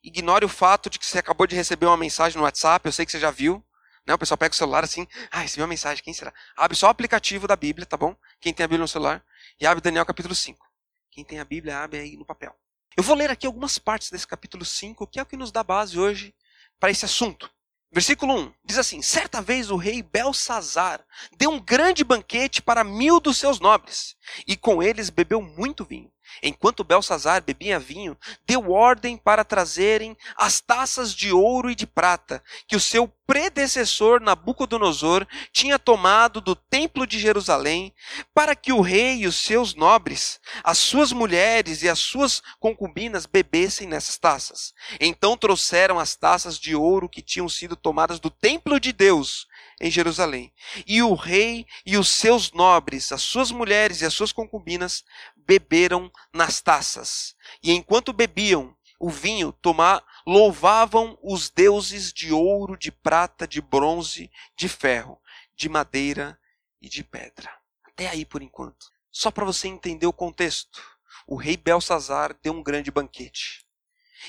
Ignore 0.01 0.45
o 0.45 0.49
fato 0.49 0.89
de 0.89 0.97
que 0.97 1.05
você 1.05 1.19
acabou 1.19 1.45
de 1.45 1.57
receber 1.57 1.87
uma 1.87 1.97
mensagem 1.97 2.39
no 2.39 2.45
WhatsApp, 2.45 2.87
eu 2.87 2.93
sei 2.93 3.05
que 3.05 3.11
você 3.11 3.19
já 3.19 3.33
viu. 3.33 3.61
Né? 4.07 4.15
O 4.15 4.19
pessoal 4.19 4.39
pega 4.39 4.53
o 4.53 4.57
celular 4.57 4.85
assim, 4.85 5.05
ah, 5.29 5.41
recebi 5.41 5.61
uma 5.61 5.67
mensagem, 5.67 6.05
quem 6.05 6.15
será? 6.15 6.33
Abre 6.57 6.77
só 6.77 6.87
o 6.87 6.91
aplicativo 6.91 7.49
da 7.49 7.57
Bíblia, 7.57 7.85
tá 7.85 7.97
bom? 7.97 8.15
Quem 8.41 8.55
tem 8.55 8.63
a 8.63 8.69
Bíblia 8.69 8.83
no 8.83 8.87
celular. 8.87 9.25
E 9.61 9.67
abre 9.67 9.83
Daniel 9.83 10.07
capítulo 10.07 10.37
5. 10.37 10.65
Quem 11.11 11.25
tem 11.25 11.41
a 11.41 11.45
Bíblia, 11.45 11.81
abre 11.81 11.99
aí 11.99 12.17
no 12.17 12.25
papel. 12.25 12.55
Eu 12.97 13.03
vou 13.03 13.17
ler 13.17 13.29
aqui 13.29 13.45
algumas 13.45 13.77
partes 13.77 14.09
desse 14.13 14.29
capítulo 14.29 14.65
5, 14.65 15.05
que 15.09 15.19
é 15.19 15.23
o 15.23 15.27
que 15.27 15.37
nos 15.37 15.51
dá 15.51 15.65
base 15.65 15.99
hoje 15.99 16.33
para 16.79 16.93
esse 16.93 17.05
assunto. 17.05 17.51
Versículo 17.91 18.35
1 18.39 18.53
diz 18.65 18.79
assim: 18.79 19.03
Certa 19.03 19.43
vez 19.43 19.71
o 19.71 19.77
rei 19.77 20.01
Belsazar 20.01 21.05
deu 21.37 21.51
um 21.51 21.59
grande 21.59 22.05
banquete 22.05 22.63
para 22.63 22.85
mil 22.85 23.19
dos 23.19 23.37
seus 23.39 23.59
nobres, 23.59 24.15
e 24.47 24.57
com 24.57 24.81
eles 24.81 25.11
bebeu 25.11 25.43
muito 25.43 25.85
vinho. 25.85 26.13
Enquanto 26.43 26.85
Belsazar 26.85 27.43
bebia 27.43 27.79
vinho, 27.79 28.17
deu 28.47 28.71
ordem 28.71 29.17
para 29.17 29.45
trazerem 29.45 30.17
as 30.37 30.61
taças 30.61 31.15
de 31.15 31.33
ouro 31.33 31.71
e 31.71 31.75
de 31.75 31.87
prata 31.87 32.43
que 32.67 32.77
o 32.77 32.81
seu 32.81 33.09
predecessor 33.29 34.21
Nabucodonosor 34.21 35.27
tinha 35.53 35.79
tomado 35.79 36.41
do 36.41 36.57
templo 36.57 37.07
de 37.07 37.19
Jerusalém, 37.19 37.95
para 38.33 38.57
que 38.57 38.73
o 38.73 38.81
rei 38.81 39.19
e 39.19 39.27
os 39.27 39.37
seus 39.37 39.75
nobres, 39.75 40.41
as 40.65 40.79
suas 40.79 41.13
mulheres 41.13 41.83
e 41.83 41.91
as 41.91 41.99
suas 41.99 42.43
concubinas 42.59 43.27
bebessem 43.27 43.87
nessas 43.87 44.17
taças. 44.17 44.73
Então 44.99 45.37
trouxeram 45.37 45.99
as 45.99 46.17
taças 46.17 46.59
de 46.59 46.75
ouro 46.75 47.07
que 47.07 47.21
tinham 47.21 47.51
sido 47.51 47.77
tomadas 47.77 48.19
do 48.19 48.31
templo 48.31 48.81
de 48.81 48.93
Deus 48.93 49.47
em 49.81 49.91
Jerusalém. 49.91 50.53
E 50.87 51.03
o 51.03 51.15
rei 51.15 51.67
e 51.85 51.97
os 51.97 52.09
seus 52.09 52.53
nobres, 52.53 53.13
as 53.13 53.23
suas 53.23 53.51
mulheres 53.51 54.01
e 54.01 54.07
as 54.07 54.15
suas 54.15 54.33
concubinas 54.33 55.05
beberam 55.37 56.11
nas 56.33 56.61
taças. 56.61 57.35
E 57.63 57.73
enquanto 57.73 58.13
bebiam 58.13 58.77
o 58.99 59.11
vinho, 59.11 59.53
tomar, 59.53 60.03
louvavam 60.27 61.17
os 61.23 61.49
deuses 61.49 62.13
de 62.13 62.33
ouro, 62.33 62.77
de 62.77 62.91
prata, 62.91 63.47
de 63.47 63.61
bronze, 63.61 64.31
de 64.57 64.69
ferro, 64.69 65.21
de 65.57 65.69
madeira 65.69 66.39
e 66.83 66.89
de 66.89 67.05
pedra. 67.05 67.51
Até 67.85 68.09
aí 68.09 68.25
por 68.25 68.43
enquanto. 68.43 68.87
Só 69.11 69.31
para 69.31 69.45
você 69.45 69.69
entender 69.69 70.07
o 70.07 70.13
contexto. 70.13 70.83
O 71.27 71.37
rei 71.37 71.57
Belsazar 71.57 72.37
deu 72.43 72.53
um 72.53 72.63
grande 72.63 72.91
banquete. 72.91 73.67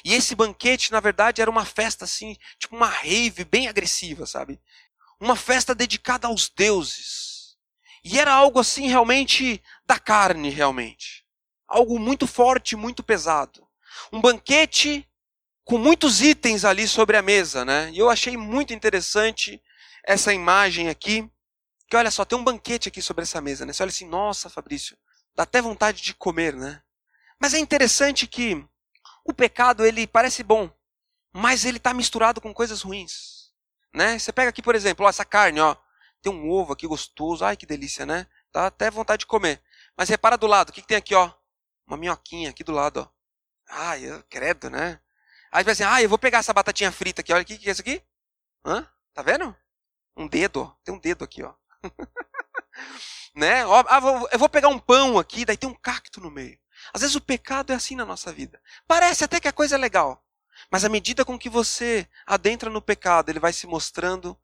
E 0.03 0.13
esse 0.13 0.35
banquete, 0.35 0.91
na 0.91 0.99
verdade, 0.99 1.41
era 1.41 1.49
uma 1.49 1.65
festa 1.65 2.05
assim, 2.05 2.37
tipo 2.57 2.75
uma 2.75 2.87
rave 2.87 3.43
bem 3.43 3.67
agressiva, 3.67 4.25
sabe? 4.25 4.61
Uma 5.19 5.35
festa 5.35 5.75
dedicada 5.75 6.27
aos 6.27 6.49
deuses. 6.49 7.57
E 8.03 8.17
era 8.17 8.33
algo 8.33 8.59
assim 8.59 8.87
realmente 8.87 9.61
da 9.85 9.99
carne, 9.99 10.49
realmente. 10.49 11.25
Algo 11.67 11.99
muito 11.99 12.25
forte, 12.25 12.75
muito 12.75 13.03
pesado. 13.03 13.67
Um 14.11 14.21
banquete 14.21 15.07
com 15.65 15.77
muitos 15.77 16.21
itens 16.21 16.65
ali 16.65 16.87
sobre 16.87 17.17
a 17.17 17.21
mesa, 17.21 17.63
né? 17.63 17.91
E 17.91 17.99
eu 17.99 18.09
achei 18.09 18.35
muito 18.37 18.73
interessante 18.73 19.61
essa 20.03 20.33
imagem 20.33 20.89
aqui, 20.89 21.29
que 21.87 21.95
olha 21.95 22.09
só, 22.09 22.25
tem 22.25 22.37
um 22.37 22.43
banquete 22.43 22.87
aqui 22.87 23.01
sobre 23.01 23.23
essa 23.23 23.41
mesa, 23.41 23.65
né? 23.65 23.73
Você 23.73 23.83
olha 23.83 23.89
assim, 23.89 24.07
nossa, 24.07 24.49
Fabrício, 24.49 24.97
dá 25.35 25.43
até 25.43 25.61
vontade 25.61 26.01
de 26.01 26.13
comer, 26.13 26.55
né? 26.55 26.81
Mas 27.39 27.53
é 27.53 27.59
interessante 27.59 28.25
que 28.25 28.65
o 29.23 29.33
pecado, 29.33 29.85
ele 29.85 30.07
parece 30.07 30.41
bom, 30.41 30.71
mas 31.31 31.65
ele 31.65 31.77
está 31.77 31.93
misturado 31.93 32.41
com 32.41 32.53
coisas 32.53 32.81
ruins. 32.81 33.38
Né? 33.93 34.19
Você 34.19 34.31
pega 34.31 34.49
aqui, 34.49 34.61
por 34.61 34.75
exemplo, 34.75 35.05
ó, 35.05 35.09
essa 35.09 35.25
carne, 35.25 35.59
ó, 35.59 35.75
tem 36.21 36.31
um 36.31 36.49
ovo 36.49 36.73
aqui 36.73 36.87
gostoso, 36.87 37.43
ai 37.43 37.57
que 37.57 37.65
delícia, 37.65 38.05
né? 38.05 38.27
Dá 38.51 38.67
até 38.67 38.89
vontade 38.91 39.21
de 39.21 39.25
comer. 39.25 39.61
Mas 39.97 40.09
repara 40.09 40.37
do 40.37 40.47
lado, 40.47 40.69
o 40.69 40.73
que, 40.73 40.81
que 40.81 40.87
tem 40.87 40.97
aqui, 40.97 41.15
ó? 41.15 41.31
Uma 41.87 41.97
minhoquinha 41.97 42.49
aqui 42.49 42.63
do 42.63 42.71
lado, 42.71 43.01
ó. 43.01 43.07
Ai, 43.69 44.03
eu 44.03 44.23
credo, 44.29 44.69
né? 44.69 44.99
Aí 45.51 45.63
você 45.63 45.71
assim, 45.71 45.83
ah, 45.83 46.01
eu 46.01 46.09
vou 46.09 46.17
pegar 46.17 46.39
essa 46.39 46.53
batatinha 46.53 46.91
frita 46.91 47.21
aqui, 47.21 47.33
olha 47.33 47.43
o 47.43 47.45
que 47.45 47.67
é 47.67 47.71
isso 47.71 47.81
aqui? 47.81 48.01
Hã? 48.65 48.87
Tá 49.13 49.21
vendo? 49.21 49.55
Um 50.15 50.27
dedo, 50.27 50.61
ó. 50.61 50.75
Tem 50.83 50.93
um 50.93 50.99
dedo 50.99 51.23
aqui, 51.23 51.43
ó. 51.43 51.53
né? 53.35 53.65
Ó, 53.65 53.83
ah, 53.87 53.99
vou, 53.99 54.29
eu 54.31 54.39
vou 54.39 54.49
pegar 54.49 54.67
um 54.67 54.79
pão 54.79 55.17
aqui, 55.17 55.45
daí 55.45 55.57
tem 55.57 55.69
um 55.69 55.73
cacto 55.73 56.19
no 56.21 56.29
meio. 56.29 56.59
Às 56.93 57.01
vezes 57.01 57.15
o 57.15 57.21
pecado 57.21 57.71
é 57.71 57.75
assim 57.75 57.95
na 57.95 58.05
nossa 58.05 58.31
vida. 58.31 58.61
Parece 58.87 59.23
até 59.23 59.39
que 59.39 59.47
a 59.47 59.53
coisa 59.53 59.75
é 59.75 59.77
legal. 59.77 60.23
Mas 60.69 60.85
à 60.85 60.89
medida 60.89 61.25
com 61.25 61.37
que 61.37 61.49
você 61.49 62.07
adentra 62.25 62.69
no 62.69 62.81
pecado, 62.81 63.29
ele 63.29 63.39
vai 63.39 63.53
se 63.53 63.65
mostrando 63.65 64.37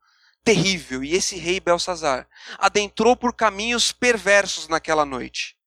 terrível. 0.43 1.03
E 1.03 1.13
esse 1.13 1.35
rei 1.35 1.59
Belsazar 1.59 2.27
adentrou 2.57 3.15
por 3.15 3.33
caminhos 3.33 3.91
perversos 3.91 4.67
naquela 4.67 5.05
noite. 5.05 5.57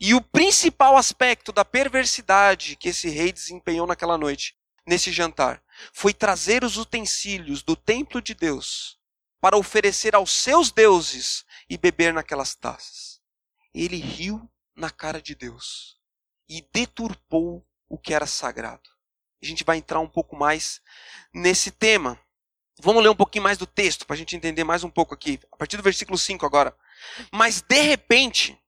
E 0.00 0.14
o 0.14 0.20
principal 0.20 0.96
aspecto 0.96 1.52
da 1.52 1.64
perversidade 1.64 2.76
que 2.76 2.88
esse 2.88 3.08
rei 3.08 3.32
desempenhou 3.32 3.86
naquela 3.86 4.18
noite, 4.18 4.56
nesse 4.84 5.12
jantar, 5.12 5.62
foi 5.92 6.12
trazer 6.12 6.64
os 6.64 6.76
utensílios 6.76 7.62
do 7.62 7.76
templo 7.76 8.20
de 8.20 8.34
Deus 8.34 8.98
para 9.40 9.56
oferecer 9.56 10.14
aos 10.14 10.32
seus 10.32 10.72
deuses 10.72 11.44
e 11.70 11.78
beber 11.78 12.12
naquelas 12.12 12.54
taças. 12.54 13.20
Ele 13.72 13.96
riu 13.96 14.50
na 14.74 14.90
cara 14.90 15.22
de 15.22 15.34
Deus 15.34 15.96
e 16.48 16.66
deturpou 16.72 17.64
o 17.88 17.96
que 17.96 18.12
era 18.12 18.26
sagrado 18.26 18.95
a 19.42 19.46
gente 19.46 19.64
vai 19.64 19.76
entrar 19.76 20.00
um 20.00 20.08
pouco 20.08 20.36
mais 20.36 20.80
nesse 21.32 21.70
tema. 21.70 22.18
Vamos 22.80 23.02
ler 23.02 23.08
um 23.08 23.16
pouquinho 23.16 23.44
mais 23.44 23.56
do 23.58 23.66
texto 23.66 24.06
para 24.06 24.14
a 24.14 24.16
gente 24.16 24.36
entender 24.36 24.64
mais 24.64 24.84
um 24.84 24.90
pouco 24.90 25.14
aqui. 25.14 25.40
A 25.52 25.56
partir 25.56 25.76
do 25.76 25.82
versículo 25.82 26.18
5 26.18 26.44
agora. 26.44 26.76
Mas 27.32 27.62
de 27.62 27.80
repente 27.80 28.58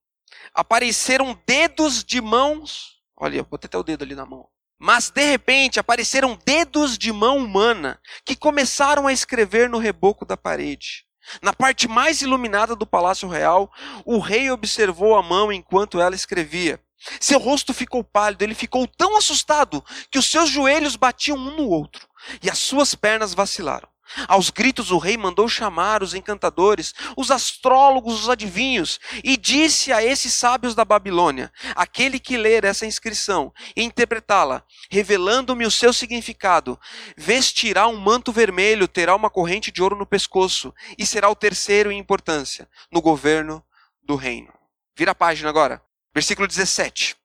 apareceram 0.55 1.39
dedos 1.47 2.03
de 2.03 2.21
mãos. 2.21 2.99
Olha, 3.17 3.39
eu 3.39 3.45
botei 3.45 3.67
até 3.67 3.77
o 3.79 3.83
dedo 3.83 4.05
ali 4.05 4.15
na 4.15 4.25
mão. 4.25 4.49
Mas 4.79 5.11
de 5.11 5.25
repente 5.25 5.81
apareceram 5.81 6.39
dedos 6.45 6.97
de 6.97 7.13
mão 7.13 7.39
humana 7.39 8.01
que 8.25 8.37
começaram 8.37 9.07
a 9.07 9.13
escrever 9.13 9.69
no 9.69 9.79
reboco 9.79 10.25
da 10.25 10.37
parede. 10.37 11.05
Na 11.43 11.53
parte 11.53 11.89
mais 11.89 12.23
iluminada 12.23 12.75
do 12.75 12.87
palácio 12.87 13.29
real, 13.29 13.71
o 14.05 14.19
rei 14.19 14.51
observou 14.51 15.17
a 15.17 15.23
mão 15.23 15.53
enquanto 15.53 16.01
ela 16.01 16.15
escrevia. 16.15 16.81
Seu 17.21 17.38
rosto 17.38 17.73
ficou 17.73 18.02
pálido, 18.02 18.43
ele 18.43 18.55
ficou 18.55 18.87
tão 18.87 19.17
assustado 19.17 19.85
que 20.11 20.19
os 20.19 20.26
seus 20.31 20.50
joelhos 20.50 20.97
batiam 20.97 21.37
um 21.37 21.57
no 21.57 21.69
outro 21.69 22.09
e 22.43 22.50
as 22.50 22.59
suas 22.59 22.95
pernas 22.95 23.35
vacilaram. 23.35 23.88
Aos 24.26 24.49
gritos, 24.49 24.90
o 24.90 24.99
rei 24.99 25.17
mandou 25.17 25.49
chamar 25.49 26.02
os 26.02 26.14
encantadores, 26.14 26.95
os 27.17 27.31
astrólogos, 27.31 28.23
os 28.23 28.28
adivinhos, 28.28 28.99
e 29.23 29.37
disse 29.37 29.93
a 29.93 30.02
esses 30.02 30.33
sábios 30.33 30.75
da 30.75 30.85
Babilônia: 30.85 31.52
aquele 31.75 32.19
que 32.19 32.37
ler 32.37 32.64
essa 32.64 32.87
inscrição 32.87 33.52
e 33.76 33.83
interpretá-la, 33.83 34.64
revelando-me 34.90 35.67
o 35.67 35.71
seu 35.71 35.93
significado, 35.93 36.81
vestirá 37.17 37.87
um 37.87 37.97
manto 37.97 38.33
vermelho, 38.33 38.88
terá 38.88 39.14
uma 39.14 39.28
corrente 39.28 39.71
de 39.71 39.83
ouro 39.83 39.97
no 39.97 40.07
pescoço, 40.07 40.75
e 40.97 41.05
será 41.05 41.28
o 41.28 41.37
terceiro 41.37 41.93
em 41.93 41.99
importância 41.99 42.69
no 42.90 43.02
governo 43.02 43.62
do 44.02 44.17
reino. 44.17 44.52
Vira 44.97 45.12
a 45.12 45.14
página 45.14 45.50
agora. 45.50 45.83
Versículo 46.15 46.49
17. 46.49 47.17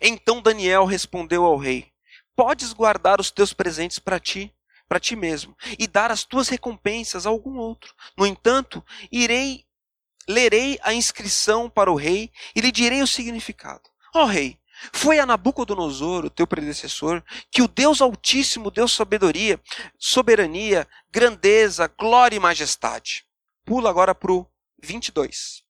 Então 0.00 0.42
Daniel 0.42 0.84
respondeu 0.84 1.44
ao 1.44 1.56
rei: 1.56 1.92
Podes 2.36 2.72
guardar 2.72 3.20
os 3.20 3.30
teus 3.30 3.52
presentes 3.52 3.98
para 3.98 4.18
ti, 4.18 4.54
para 4.88 5.00
ti 5.00 5.16
mesmo, 5.16 5.56
e 5.78 5.86
dar 5.86 6.10
as 6.10 6.24
tuas 6.24 6.48
recompensas 6.48 7.26
a 7.26 7.30
algum 7.30 7.56
outro. 7.56 7.94
No 8.16 8.26
entanto, 8.26 8.84
irei 9.10 9.64
lerei 10.26 10.78
a 10.82 10.94
inscrição 10.94 11.68
para 11.68 11.92
o 11.92 11.96
rei 11.96 12.30
e 12.56 12.60
lhe 12.60 12.72
direi 12.72 13.02
o 13.02 13.06
significado. 13.06 13.82
Ó 14.14 14.22
oh, 14.22 14.26
rei, 14.26 14.58
foi 14.92 15.18
a 15.18 15.26
Nabucodonosor, 15.26 16.24
o 16.24 16.30
teu 16.30 16.46
predecessor, 16.46 17.22
que 17.50 17.62
o 17.62 17.68
Deus 17.68 18.00
Altíssimo 18.00 18.70
deu 18.70 18.88
sabedoria, 18.88 19.60
soberania, 19.98 20.86
grandeza, 21.10 21.86
glória 21.86 22.36
e 22.36 22.40
majestade. 22.40 23.26
Pula 23.64 23.90
agora 23.90 24.14
para 24.14 24.32
o 24.32 24.46
22. 24.82 25.63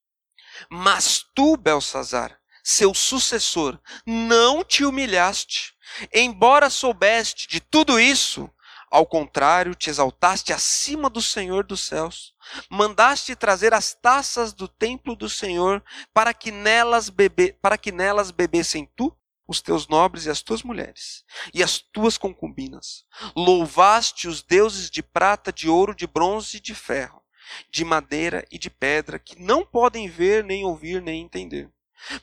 Mas 0.69 1.25
tu, 1.33 1.57
Belsazar, 1.57 2.39
seu 2.63 2.93
sucessor, 2.93 3.79
não 4.05 4.63
te 4.63 4.83
humilhaste, 4.83 5.75
embora 6.11 6.69
soubeste 6.69 7.47
de 7.47 7.59
tudo 7.59 7.99
isso, 7.99 8.49
ao 8.89 9.05
contrário, 9.05 9.75
te 9.75 9.89
exaltaste 9.89 10.53
acima 10.53 11.09
do 11.09 11.21
Senhor 11.21 11.65
dos 11.65 11.81
céus, 11.81 12.33
mandaste 12.69 13.35
trazer 13.35 13.73
as 13.73 13.93
taças 13.93 14.53
do 14.53 14.67
templo 14.67 15.15
do 15.15 15.29
Senhor 15.29 15.83
para 16.13 16.33
que 16.33 16.49
nelas 16.49 17.09
bebe, 17.09 17.53
para 17.61 17.77
que 17.77 17.91
nelas 17.91 18.31
bebessem 18.31 18.89
tu, 18.95 19.15
os 19.47 19.61
teus 19.61 19.87
nobres 19.87 20.25
e 20.25 20.29
as 20.29 20.41
tuas 20.41 20.63
mulheres, 20.63 21.23
e 21.53 21.61
as 21.61 21.77
tuas 21.77 22.17
concubinas. 22.17 23.05
Louvaste 23.35 24.27
os 24.27 24.41
deuses 24.41 24.89
de 24.89 25.03
prata, 25.03 25.53
de 25.53 25.69
ouro, 25.69 25.93
de 25.93 26.07
bronze 26.07 26.57
e 26.57 26.61
de 26.61 26.73
ferro 26.73 27.24
de 27.69 27.83
madeira 27.83 28.45
e 28.51 28.57
de 28.57 28.69
pedra, 28.69 29.19
que 29.19 29.41
não 29.41 29.65
podem 29.65 30.07
ver, 30.07 30.43
nem 30.43 30.65
ouvir, 30.65 31.01
nem 31.01 31.21
entender. 31.21 31.69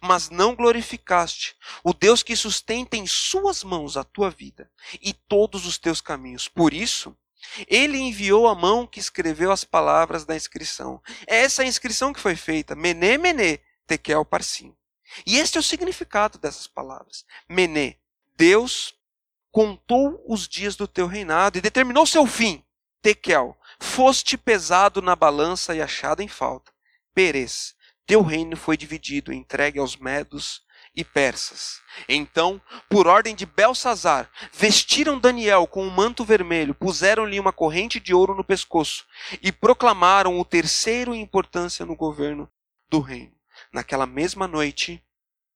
Mas 0.01 0.31
não 0.31 0.55
glorificaste 0.55 1.57
o 1.83 1.93
Deus 1.93 2.23
que 2.23 2.37
sustenta 2.37 2.97
em 2.97 3.07
suas 3.07 3.65
mãos 3.65 3.97
a 3.97 4.05
tua 4.05 4.31
vida 4.31 4.71
e 5.01 5.13
todos 5.13 5.67
os 5.67 5.79
teus 5.79 6.01
caminhos. 6.01 6.47
Por 6.49 6.73
isso, 6.73 7.17
ele 7.67 7.99
enviou 7.99 8.47
a 8.47 8.55
mão 8.55 8.87
que 8.87 9.01
escreveu 9.01 9.51
as 9.51 9.65
palavras 9.65 10.25
da 10.25 10.37
inscrição. 10.37 11.03
É 11.27 11.39
essa 11.39 11.63
a 11.63 11.67
inscrição 11.67 12.13
que 12.13 12.21
foi 12.21 12.37
feita, 12.37 12.75
Mené, 12.75 13.19
Mené, 13.19 13.59
Tekel, 13.87 14.25
Parsim. 14.25 14.75
E 15.27 15.39
este 15.39 15.59
é 15.59 15.61
o 15.61 15.65
significado 15.65 16.39
dessas 16.39 16.67
palavras. 16.67 17.25
Mené, 17.49 17.97
Deus 18.37 18.95
contou 19.51 20.25
os 20.27 20.49
dias 20.49 20.77
do 20.77 20.89
teu 20.89 21.07
reinado 21.07 21.59
e 21.59 21.61
determinou 21.61 22.07
seu 22.07 22.27
fim. 22.27 22.65
Tekel, 23.03 23.57
Foste 23.83 24.39
pesado 24.39 25.03
na 25.03 25.15
balança 25.17 25.75
e 25.75 25.83
achado 25.83 26.23
em 26.23 26.29
falta. 26.29 26.73
Peres, 27.15 27.75
teu 28.07 28.23
reino 28.23 28.57
foi 28.57 28.77
dividido, 28.77 29.33
entregue 29.33 29.79
aos 29.79 29.97
medos 29.97 30.63
e 30.95 31.05
persas. 31.05 31.81
Então, 32.09 32.61
por 32.89 33.07
ordem 33.07 33.35
de 33.35 33.45
Belsazar, 33.45 34.31
vestiram 34.53 35.19
Daniel 35.19 35.67
com 35.67 35.85
um 35.85 35.91
manto 35.91 36.25
vermelho, 36.25 36.75
puseram-lhe 36.75 37.41
uma 37.41 37.53
corrente 37.53 37.99
de 37.99 38.15
ouro 38.15 38.35
no 38.35 38.45
pescoço 38.45 39.05
e 39.43 39.51
proclamaram 39.51 40.39
o 40.39 40.45
terceiro 40.45 41.15
em 41.15 41.21
importância 41.21 41.85
no 41.85 41.97
governo 41.97 42.51
do 42.89 43.01
reino. 43.01 43.35
Naquela 43.73 44.07
mesma 44.07 44.47
noite, 44.47 45.03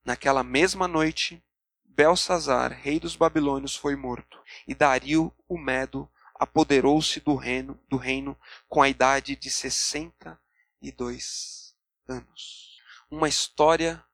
Naquela 0.06 0.44
mesma 0.44 0.86
noite, 0.86 1.42
Belsazar, 1.84 2.70
rei 2.70 3.00
dos 3.00 3.16
babilônios, 3.16 3.74
foi 3.74 3.96
morto, 3.96 4.38
e 4.68 4.72
Dario, 4.72 5.34
o 5.48 5.58
Medo, 5.58 6.08
apoderou-se 6.38 7.20
do 7.20 7.34
reino, 7.34 7.78
do 7.88 7.96
reino 7.96 8.38
com 8.68 8.82
a 8.82 8.88
idade 8.88 9.36
de 9.36 9.50
62 9.50 11.74
anos. 12.08 12.78
Uma 13.10 13.28
história 13.28 14.04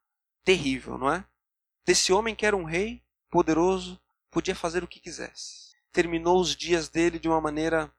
terrível, 0.45 0.99
não 0.99 1.13
é? 1.13 1.25
Desse 1.85 2.13
homem 2.13 2.35
que 2.35 2.47
era 2.47 2.57
um 2.57 2.65
rei 2.65 3.03
poderoso, 3.31 4.01
podia 4.31 4.55
fazer 4.55 4.85
o 4.85 4.89
que 4.89 5.01
quisesse. 5.01 5.73
Terminou 5.91 6.41
os 6.41 6.57
dias 6.57 6.89
dele 6.89 7.19
de 7.19 7.29
uma 7.29 7.41
maneira 7.41 7.93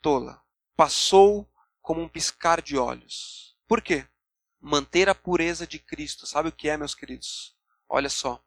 tola. 0.00 0.42
Passou 0.76 1.48
como 1.80 2.00
um 2.00 2.08
piscar 2.08 2.60
de 2.60 2.76
olhos. 2.76 3.56
Por 3.66 3.80
quê? 3.80 4.06
Manter 4.60 5.08
a 5.08 5.14
pureza 5.14 5.66
de 5.66 5.78
Cristo. 5.78 6.26
Sabe 6.26 6.50
o 6.50 6.52
que 6.52 6.68
é, 6.68 6.76
meus 6.76 6.94
queridos? 6.94 7.56
Olha 7.88 8.08
só. 8.08 8.42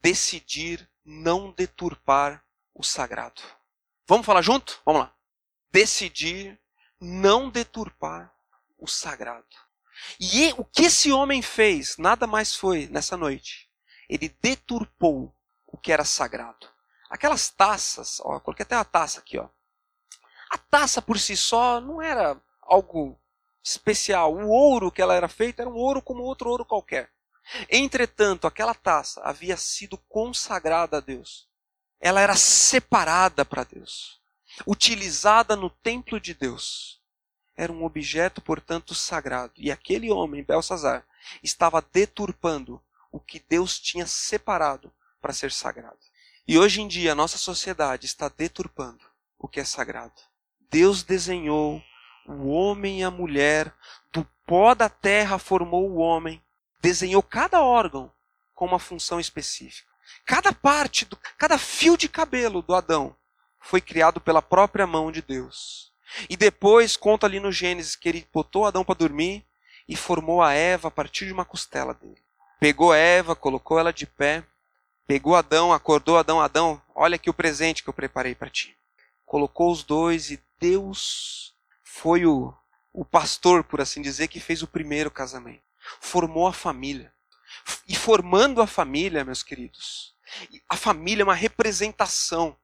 Decidir 0.00 0.88
não 1.04 1.52
deturpar 1.52 2.44
o 2.74 2.82
sagrado. 2.82 3.42
Vamos 4.12 4.26
falar 4.26 4.42
junto? 4.42 4.78
Vamos 4.84 5.00
lá. 5.00 5.14
Decidir 5.70 6.60
não 7.00 7.48
deturpar 7.48 8.30
o 8.78 8.86
sagrado. 8.86 9.46
E 10.20 10.52
o 10.58 10.66
que 10.66 10.82
esse 10.82 11.10
homem 11.10 11.40
fez 11.40 11.96
nada 11.96 12.26
mais 12.26 12.54
foi 12.54 12.88
nessa 12.88 13.16
noite. 13.16 13.70
Ele 14.10 14.28
deturpou 14.42 15.34
o 15.66 15.78
que 15.78 15.90
era 15.90 16.04
sagrado. 16.04 16.68
Aquelas 17.08 17.48
taças, 17.48 18.20
ó, 18.20 18.38
coloquei 18.38 18.64
até 18.64 18.74
a 18.76 18.84
taça 18.84 19.18
aqui, 19.18 19.38
ó. 19.38 19.48
A 20.50 20.58
taça 20.58 21.00
por 21.00 21.18
si 21.18 21.34
só 21.34 21.80
não 21.80 22.02
era 22.02 22.38
algo 22.60 23.18
especial. 23.64 24.34
O 24.34 24.50
ouro 24.50 24.92
que 24.92 25.00
ela 25.00 25.14
era 25.14 25.26
feita 25.26 25.62
era 25.62 25.70
um 25.70 25.76
ouro 25.76 26.02
como 26.02 26.22
outro 26.22 26.50
ouro 26.50 26.66
qualquer. 26.66 27.10
Entretanto, 27.70 28.46
aquela 28.46 28.74
taça 28.74 29.22
havia 29.24 29.56
sido 29.56 29.96
consagrada 30.06 30.98
a 30.98 31.00
Deus. 31.00 31.50
Ela 32.04 32.20
era 32.20 32.34
separada 32.34 33.44
para 33.44 33.62
Deus, 33.62 34.20
utilizada 34.66 35.54
no 35.54 35.70
templo 35.70 36.18
de 36.18 36.34
Deus. 36.34 37.00
Era 37.56 37.72
um 37.72 37.84
objeto, 37.84 38.40
portanto, 38.40 38.92
sagrado. 38.92 39.52
E 39.56 39.70
aquele 39.70 40.10
homem, 40.10 40.42
Belsazar, 40.42 41.06
estava 41.44 41.80
deturpando 41.80 42.82
o 43.12 43.20
que 43.20 43.38
Deus 43.48 43.78
tinha 43.78 44.04
separado 44.04 44.92
para 45.20 45.32
ser 45.32 45.52
sagrado. 45.52 46.00
E 46.48 46.58
hoje 46.58 46.80
em 46.80 46.88
dia 46.88 47.12
a 47.12 47.14
nossa 47.14 47.38
sociedade 47.38 48.06
está 48.06 48.28
deturpando 48.28 49.04
o 49.38 49.46
que 49.46 49.60
é 49.60 49.64
sagrado. 49.64 50.20
Deus 50.68 51.04
desenhou 51.04 51.80
o 52.26 52.48
homem 52.48 53.00
e 53.00 53.04
a 53.04 53.12
mulher, 53.12 53.72
do 54.10 54.24
pó 54.44 54.74
da 54.74 54.88
terra 54.88 55.38
formou 55.38 55.88
o 55.88 55.98
homem, 55.98 56.42
desenhou 56.80 57.22
cada 57.22 57.62
órgão 57.62 58.12
com 58.56 58.64
uma 58.64 58.80
função 58.80 59.20
específica. 59.20 59.91
Cada 60.24 60.52
parte, 60.52 61.04
do, 61.04 61.16
cada 61.38 61.58
fio 61.58 61.96
de 61.96 62.08
cabelo 62.08 62.62
do 62.62 62.74
Adão 62.74 63.16
foi 63.60 63.80
criado 63.80 64.20
pela 64.20 64.42
própria 64.42 64.86
mão 64.86 65.10
de 65.10 65.22
Deus. 65.22 65.92
E 66.28 66.36
depois 66.36 66.96
conta 66.96 67.26
ali 67.26 67.40
no 67.40 67.52
Gênesis 67.52 67.96
que 67.96 68.08
ele 68.08 68.28
botou 68.32 68.66
Adão 68.66 68.84
para 68.84 68.98
dormir 68.98 69.46
e 69.88 69.96
formou 69.96 70.42
a 70.42 70.52
Eva 70.52 70.88
a 70.88 70.90
partir 70.90 71.26
de 71.26 71.32
uma 71.32 71.44
costela 71.44 71.94
dele. 71.94 72.22
Pegou 72.60 72.94
Eva, 72.94 73.34
colocou 73.34 73.78
ela 73.78 73.92
de 73.92 74.06
pé, 74.06 74.44
pegou 75.06 75.34
Adão, 75.34 75.72
acordou 75.72 76.16
Adão, 76.16 76.40
Adão, 76.40 76.80
olha 76.94 77.16
aqui 77.16 77.28
o 77.28 77.34
presente 77.34 77.82
que 77.82 77.88
eu 77.88 77.94
preparei 77.94 78.34
para 78.34 78.50
ti. 78.50 78.76
Colocou 79.24 79.70
os 79.72 79.82
dois 79.82 80.30
e 80.30 80.40
Deus 80.60 81.54
foi 81.82 82.24
o, 82.24 82.54
o 82.92 83.04
pastor, 83.04 83.64
por 83.64 83.80
assim 83.80 84.00
dizer, 84.00 84.28
que 84.28 84.38
fez 84.38 84.62
o 84.62 84.68
primeiro 84.68 85.10
casamento. 85.10 85.62
Formou 86.00 86.46
a 86.46 86.52
família. 86.52 87.12
E 87.88 87.94
formando 87.94 88.60
a 88.60 88.66
família, 88.66 89.24
meus 89.24 89.42
queridos, 89.42 90.14
a 90.68 90.76
família 90.76 91.22
é 91.22 91.24
uma 91.24 91.34
representação 91.34 92.56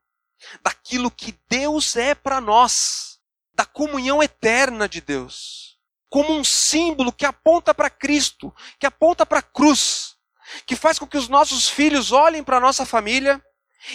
daquilo 0.63 1.11
que 1.11 1.39
Deus 1.49 1.97
é 1.97 2.15
para 2.15 2.41
nós, 2.41 3.21
da 3.53 3.65
comunhão 3.65 4.23
eterna 4.23 4.89
de 4.89 5.01
Deus, 5.01 5.79
como 6.09 6.33
um 6.33 6.45
símbolo 6.45 7.13
que 7.13 7.27
aponta 7.27 7.75
para 7.75 7.91
Cristo, 7.91 8.55
que 8.79 8.87
aponta 8.87 9.27
para 9.27 9.41
a 9.41 9.43
cruz, 9.43 10.17
que 10.65 10.77
faz 10.77 10.99
com 10.99 11.07
que 11.07 11.19
os 11.19 11.29
nossos 11.29 11.69
filhos 11.69 12.13
olhem 12.13 12.43
para 12.43 12.57
a 12.57 12.61
nossa 12.61 12.87
família 12.87 13.45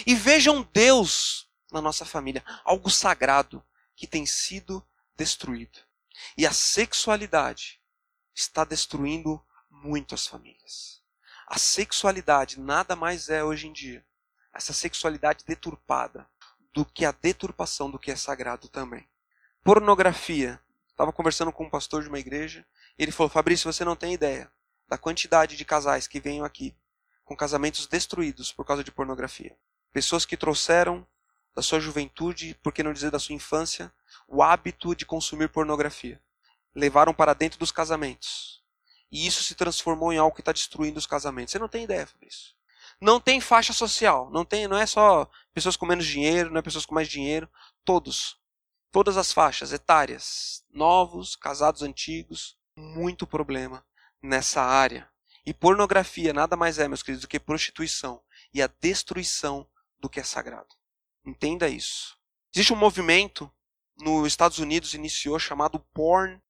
e 0.06 0.14
vejam 0.14 0.68
Deus 0.72 1.48
na 1.72 1.80
nossa 1.80 2.04
família, 2.04 2.44
algo 2.64 2.90
sagrado 2.90 3.64
que 3.96 4.06
tem 4.06 4.26
sido 4.26 4.86
destruído. 5.16 5.80
E 6.36 6.46
a 6.46 6.52
sexualidade 6.52 7.80
está 8.34 8.64
destruindo 8.64 9.42
muito 9.82 10.14
as 10.14 10.26
famílias. 10.26 11.02
A 11.46 11.58
sexualidade 11.58 12.58
nada 12.58 12.96
mais 12.96 13.28
é 13.28 13.44
hoje 13.44 13.68
em 13.68 13.72
dia 13.72 14.04
essa 14.54 14.72
sexualidade 14.72 15.44
deturpada 15.44 16.26
do 16.72 16.84
que 16.84 17.04
a 17.04 17.12
deturpação 17.12 17.90
do 17.90 17.98
que 17.98 18.10
é 18.10 18.16
sagrado 18.16 18.68
também. 18.68 19.08
Pornografia. 19.62 20.60
Estava 20.88 21.12
conversando 21.12 21.50
com 21.50 21.64
um 21.64 21.70
pastor 21.70 22.02
de 22.02 22.08
uma 22.08 22.20
igreja 22.20 22.64
e 22.96 23.02
ele 23.02 23.10
falou: 23.10 23.28
Fabrício, 23.28 23.70
você 23.70 23.84
não 23.84 23.96
tem 23.96 24.14
ideia 24.14 24.50
da 24.86 24.96
quantidade 24.96 25.56
de 25.56 25.64
casais 25.64 26.06
que 26.06 26.20
vêm 26.20 26.42
aqui 26.42 26.76
com 27.24 27.36
casamentos 27.36 27.86
destruídos 27.88 28.52
por 28.52 28.64
causa 28.64 28.84
de 28.84 28.92
pornografia. 28.92 29.56
Pessoas 29.92 30.24
que 30.24 30.36
trouxeram 30.36 31.04
da 31.54 31.62
sua 31.62 31.80
juventude, 31.80 32.54
por 32.62 32.72
que 32.72 32.82
não 32.82 32.92
dizer 32.92 33.10
da 33.10 33.18
sua 33.18 33.34
infância, 33.34 33.92
o 34.28 34.42
hábito 34.42 34.94
de 34.94 35.06
consumir 35.06 35.48
pornografia. 35.48 36.20
Levaram 36.74 37.14
para 37.14 37.34
dentro 37.34 37.58
dos 37.58 37.72
casamentos. 37.72 38.53
E 39.14 39.28
isso 39.28 39.44
se 39.44 39.54
transformou 39.54 40.12
em 40.12 40.18
algo 40.18 40.34
que 40.34 40.40
está 40.40 40.50
destruindo 40.50 40.98
os 40.98 41.06
casamentos. 41.06 41.52
Você 41.52 41.58
não 41.60 41.68
tem 41.68 41.84
ideia 41.84 42.08
isso. 42.20 42.52
Não 43.00 43.20
tem 43.20 43.40
faixa 43.40 43.72
social. 43.72 44.28
Não, 44.28 44.44
tem, 44.44 44.66
não 44.66 44.76
é 44.76 44.86
só 44.86 45.30
pessoas 45.52 45.76
com 45.76 45.86
menos 45.86 46.04
dinheiro, 46.04 46.50
não 46.50 46.58
é 46.58 46.62
pessoas 46.62 46.84
com 46.84 46.96
mais 46.96 47.08
dinheiro. 47.08 47.48
Todos. 47.84 48.36
Todas 48.90 49.16
as 49.16 49.30
faixas 49.30 49.72
etárias. 49.72 50.64
Novos, 50.68 51.36
casados 51.36 51.82
antigos. 51.82 52.58
Muito 52.76 53.24
problema 53.24 53.86
nessa 54.20 54.60
área. 54.60 55.08
E 55.46 55.54
pornografia 55.54 56.32
nada 56.32 56.56
mais 56.56 56.80
é, 56.80 56.88
meus 56.88 57.04
queridos, 57.04 57.22
do 57.22 57.28
que 57.28 57.38
prostituição 57.38 58.20
e 58.52 58.60
a 58.60 58.66
destruição 58.66 59.64
do 60.00 60.08
que 60.08 60.18
é 60.18 60.24
sagrado. 60.24 60.74
Entenda 61.24 61.68
isso. 61.68 62.18
Existe 62.52 62.72
um 62.72 62.76
movimento 62.76 63.48
nos 63.96 64.26
Estados 64.26 64.58
Unidos 64.58 64.92
iniciou 64.92 65.38
chamado 65.38 65.78
Porn 65.78 66.42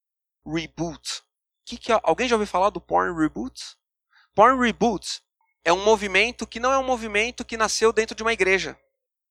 Reboot. 0.46 1.23
Que 1.64 1.77
que, 1.77 1.92
é? 1.92 2.00
alguém 2.03 2.29
já 2.29 2.37
ouviu 2.37 2.46
falar 2.46 2.70
do 2.70 2.81
Porn 2.81 3.18
Reboot? 3.18 3.77
Porn 4.35 4.61
Reboot 4.61 5.22
é 5.64 5.72
um 5.72 5.85
movimento 5.85 6.46
que 6.46 6.61
não 6.61 6.72
é 6.72 6.79
um 6.79 6.85
movimento 6.85 7.44
que 7.44 7.57
nasceu 7.57 7.92
dentro 7.92 8.14
de 8.14 8.22
uma 8.22 8.33
igreja. 8.33 8.79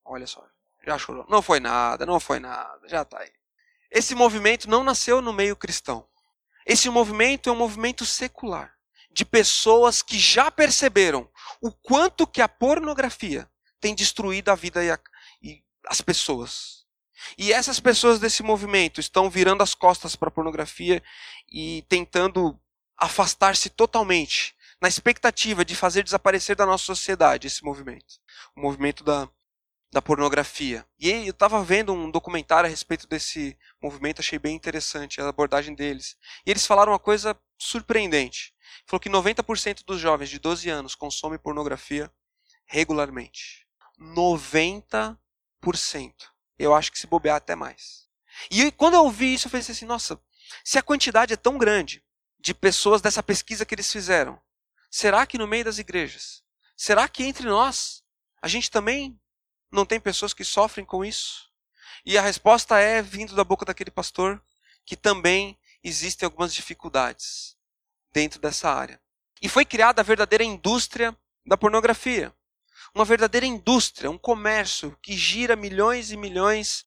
Olha 0.03 0.25
só, 0.25 0.43
já 0.85 0.97
chorou. 0.97 1.25
Não 1.29 1.41
foi 1.41 1.59
nada, 1.59 2.05
não 2.05 2.19
foi 2.19 2.39
nada, 2.39 2.87
já 2.87 3.03
está 3.03 3.19
aí. 3.19 3.31
Esse 3.91 4.15
movimento 4.15 4.69
não 4.69 4.83
nasceu 4.83 5.21
no 5.21 5.31
meio 5.31 5.55
cristão. 5.55 6.07
Esse 6.65 6.89
movimento 6.89 7.49
é 7.49 7.53
um 7.53 7.57
movimento 7.57 8.05
secular, 8.05 8.73
de 9.11 9.23
pessoas 9.23 10.01
que 10.01 10.17
já 10.17 10.49
perceberam 10.49 11.29
o 11.61 11.71
quanto 11.71 12.25
que 12.25 12.41
a 12.41 12.47
pornografia 12.47 13.47
tem 13.79 13.93
destruído 13.93 14.49
a 14.49 14.55
vida 14.55 14.83
e, 14.83 14.89
a, 14.89 14.99
e 15.41 15.63
as 15.87 16.01
pessoas. 16.01 16.82
E 17.37 17.51
essas 17.53 17.79
pessoas 17.79 18.19
desse 18.19 18.43
movimento 18.43 18.99
estão 18.99 19.29
virando 19.29 19.63
as 19.63 19.73
costas 19.73 20.15
para 20.15 20.29
a 20.29 20.31
pornografia 20.31 21.01
e 21.51 21.83
tentando 21.87 22.59
afastar-se 22.97 23.69
totalmente, 23.69 24.55
na 24.81 24.87
expectativa 24.87 25.63
de 25.63 25.75
fazer 25.75 26.03
desaparecer 26.03 26.55
da 26.55 26.65
nossa 26.65 26.83
sociedade 26.83 27.47
esse 27.47 27.63
movimento 27.63 28.21
o 28.55 28.61
movimento 28.61 29.03
da, 29.03 29.29
da 29.91 30.01
pornografia. 30.01 30.85
E 30.99 31.09
eu 31.09 31.31
estava 31.31 31.63
vendo 31.63 31.93
um 31.93 32.09
documentário 32.09 32.67
a 32.67 32.69
respeito 32.69 33.07
desse 33.07 33.57
movimento, 33.81 34.19
achei 34.19 34.39
bem 34.39 34.55
interessante 34.55 35.21
a 35.21 35.27
abordagem 35.27 35.75
deles. 35.75 36.17
E 36.45 36.51
eles 36.51 36.65
falaram 36.65 36.91
uma 36.91 36.99
coisa 36.99 37.37
surpreendente. 37.57 38.53
Falou 38.85 38.99
que 38.99 39.09
90% 39.09 39.83
dos 39.85 39.99
jovens 39.99 40.29
de 40.29 40.39
12 40.39 40.69
anos 40.69 40.95
consomem 40.95 41.39
pornografia 41.39 42.11
regularmente. 42.65 43.65
90%. 43.99 45.17
Eu 46.63 46.73
acho 46.73 46.91
que 46.91 46.99
se 46.99 47.07
bobear 47.07 47.35
até 47.35 47.55
mais. 47.55 48.07
E 48.49 48.71
quando 48.71 48.93
eu 48.95 49.03
ouvi 49.03 49.33
isso, 49.33 49.47
eu 49.47 49.51
pensei 49.51 49.73
assim: 49.73 49.85
nossa, 49.85 50.19
se 50.63 50.77
a 50.77 50.83
quantidade 50.83 51.33
é 51.33 51.37
tão 51.37 51.57
grande 51.57 52.03
de 52.39 52.53
pessoas 52.53 53.01
dessa 53.01 53.21
pesquisa 53.21 53.65
que 53.65 53.75
eles 53.75 53.91
fizeram, 53.91 54.39
será 54.89 55.25
que 55.25 55.37
no 55.37 55.47
meio 55.47 55.65
das 55.65 55.77
igrejas, 55.77 56.43
será 56.75 57.07
que 57.07 57.23
entre 57.23 57.47
nós, 57.47 58.03
a 58.41 58.47
gente 58.47 58.71
também 58.71 59.19
não 59.71 59.85
tem 59.85 59.99
pessoas 59.99 60.33
que 60.33 60.43
sofrem 60.43 60.85
com 60.85 61.03
isso? 61.03 61.49
E 62.05 62.17
a 62.17 62.21
resposta 62.21 62.79
é 62.79 63.01
vindo 63.01 63.35
da 63.35 63.43
boca 63.43 63.65
daquele 63.65 63.91
pastor 63.91 64.43
que 64.85 64.95
também 64.95 65.57
existem 65.83 66.25
algumas 66.25 66.53
dificuldades 66.53 67.57
dentro 68.11 68.39
dessa 68.39 68.69
área. 68.69 69.01
E 69.41 69.49
foi 69.49 69.65
criada 69.65 70.01
a 70.01 70.05
verdadeira 70.05 70.43
indústria 70.43 71.17
da 71.45 71.57
pornografia 71.57 72.33
uma 72.93 73.05
verdadeira 73.05 73.45
indústria, 73.45 74.09
um 74.09 74.17
comércio 74.17 74.97
que 75.01 75.17
gira 75.17 75.55
milhões 75.55 76.11
e 76.11 76.17
milhões 76.17 76.85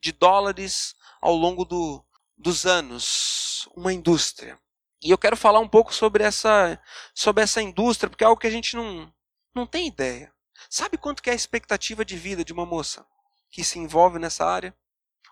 de 0.00 0.10
dólares 0.10 0.96
ao 1.20 1.34
longo 1.34 1.64
do, 1.64 2.04
dos 2.36 2.66
anos. 2.66 3.68
Uma 3.74 3.92
indústria. 3.92 4.58
E 5.02 5.10
eu 5.10 5.18
quero 5.18 5.36
falar 5.36 5.60
um 5.60 5.68
pouco 5.68 5.94
sobre 5.94 6.24
essa, 6.24 6.80
sobre 7.14 7.42
essa 7.42 7.62
indústria, 7.62 8.08
porque 8.08 8.24
é 8.24 8.26
algo 8.26 8.40
que 8.40 8.46
a 8.46 8.50
gente 8.50 8.74
não, 8.74 9.12
não 9.54 9.66
tem 9.66 9.86
ideia. 9.86 10.32
Sabe 10.68 10.96
quanto 10.96 11.22
que 11.22 11.30
é 11.30 11.32
a 11.32 11.36
expectativa 11.36 12.04
de 12.04 12.16
vida 12.16 12.44
de 12.44 12.52
uma 12.52 12.66
moça 12.66 13.06
que 13.50 13.62
se 13.62 13.78
envolve 13.78 14.18
nessa 14.18 14.44
área? 14.44 14.74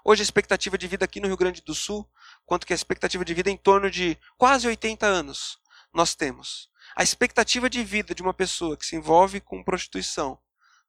Hoje 0.05 0.23
a 0.23 0.25
expectativa 0.25 0.77
de 0.77 0.87
vida 0.87 1.05
aqui 1.05 1.21
no 1.21 1.29
Rio 1.29 1.37
Grande 1.37 1.63
do 1.63 1.75
Sul, 1.75 2.09
quanto 2.45 2.67
que 2.67 2.73
é 2.73 2.75
a 2.75 2.77
expectativa 2.77 3.25
de 3.25 3.35
vida 3.35 3.51
em 3.51 3.57
torno 3.57 3.91
de 3.91 4.19
quase 4.37 4.67
80 4.67 5.07
anos 5.07 5.59
nós 5.93 6.15
temos. 6.15 6.69
A 6.95 7.03
expectativa 7.03 7.71
de 7.71 7.83
vida 7.83 8.15
de 8.15 8.23
uma 8.23 8.35
pessoa 8.35 8.77
que 8.77 8.87
se 8.87 8.97
envolve 8.97 9.41
com 9.41 9.65
prostituição 9.65 10.39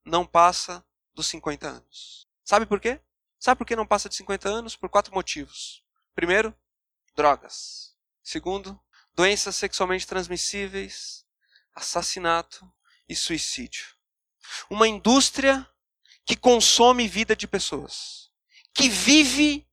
não 0.05 0.25
passa 0.25 0.85
dos 1.13 1.27
50 1.27 1.67
anos. 1.67 2.27
Sabe 2.43 2.65
por 2.65 2.79
quê? 2.79 2.99
Sabe 3.39 3.57
por 3.57 3.65
que 3.65 3.75
não 3.75 3.85
passa 3.85 4.09
de 4.09 4.15
50 4.15 4.49
anos? 4.49 4.75
Por 4.75 4.89
quatro 4.89 5.13
motivos. 5.13 5.83
Primeiro, 6.13 6.55
drogas. 7.15 7.95
Segundo, 8.21 8.79
doenças 9.15 9.55
sexualmente 9.55 10.07
transmissíveis, 10.07 11.25
assassinato 11.75 12.71
e 13.07 13.15
suicídio. 13.15 13.85
Uma 14.69 14.87
indústria 14.87 15.67
que 16.25 16.35
consome 16.35 17.07
vida 17.07 17.35
de 17.35 17.47
pessoas, 17.47 18.31
que 18.73 18.89
vive 18.89 19.67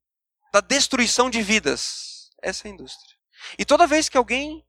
da 0.53 0.61
destruição 0.61 1.31
de 1.31 1.43
vidas. 1.43 2.31
Essa 2.43 2.66
é 2.66 2.71
a 2.71 2.75
indústria. 2.75 3.16
E 3.59 3.64
toda 3.64 3.87
vez 3.87 4.09
que 4.09 4.16
alguém 4.16 4.66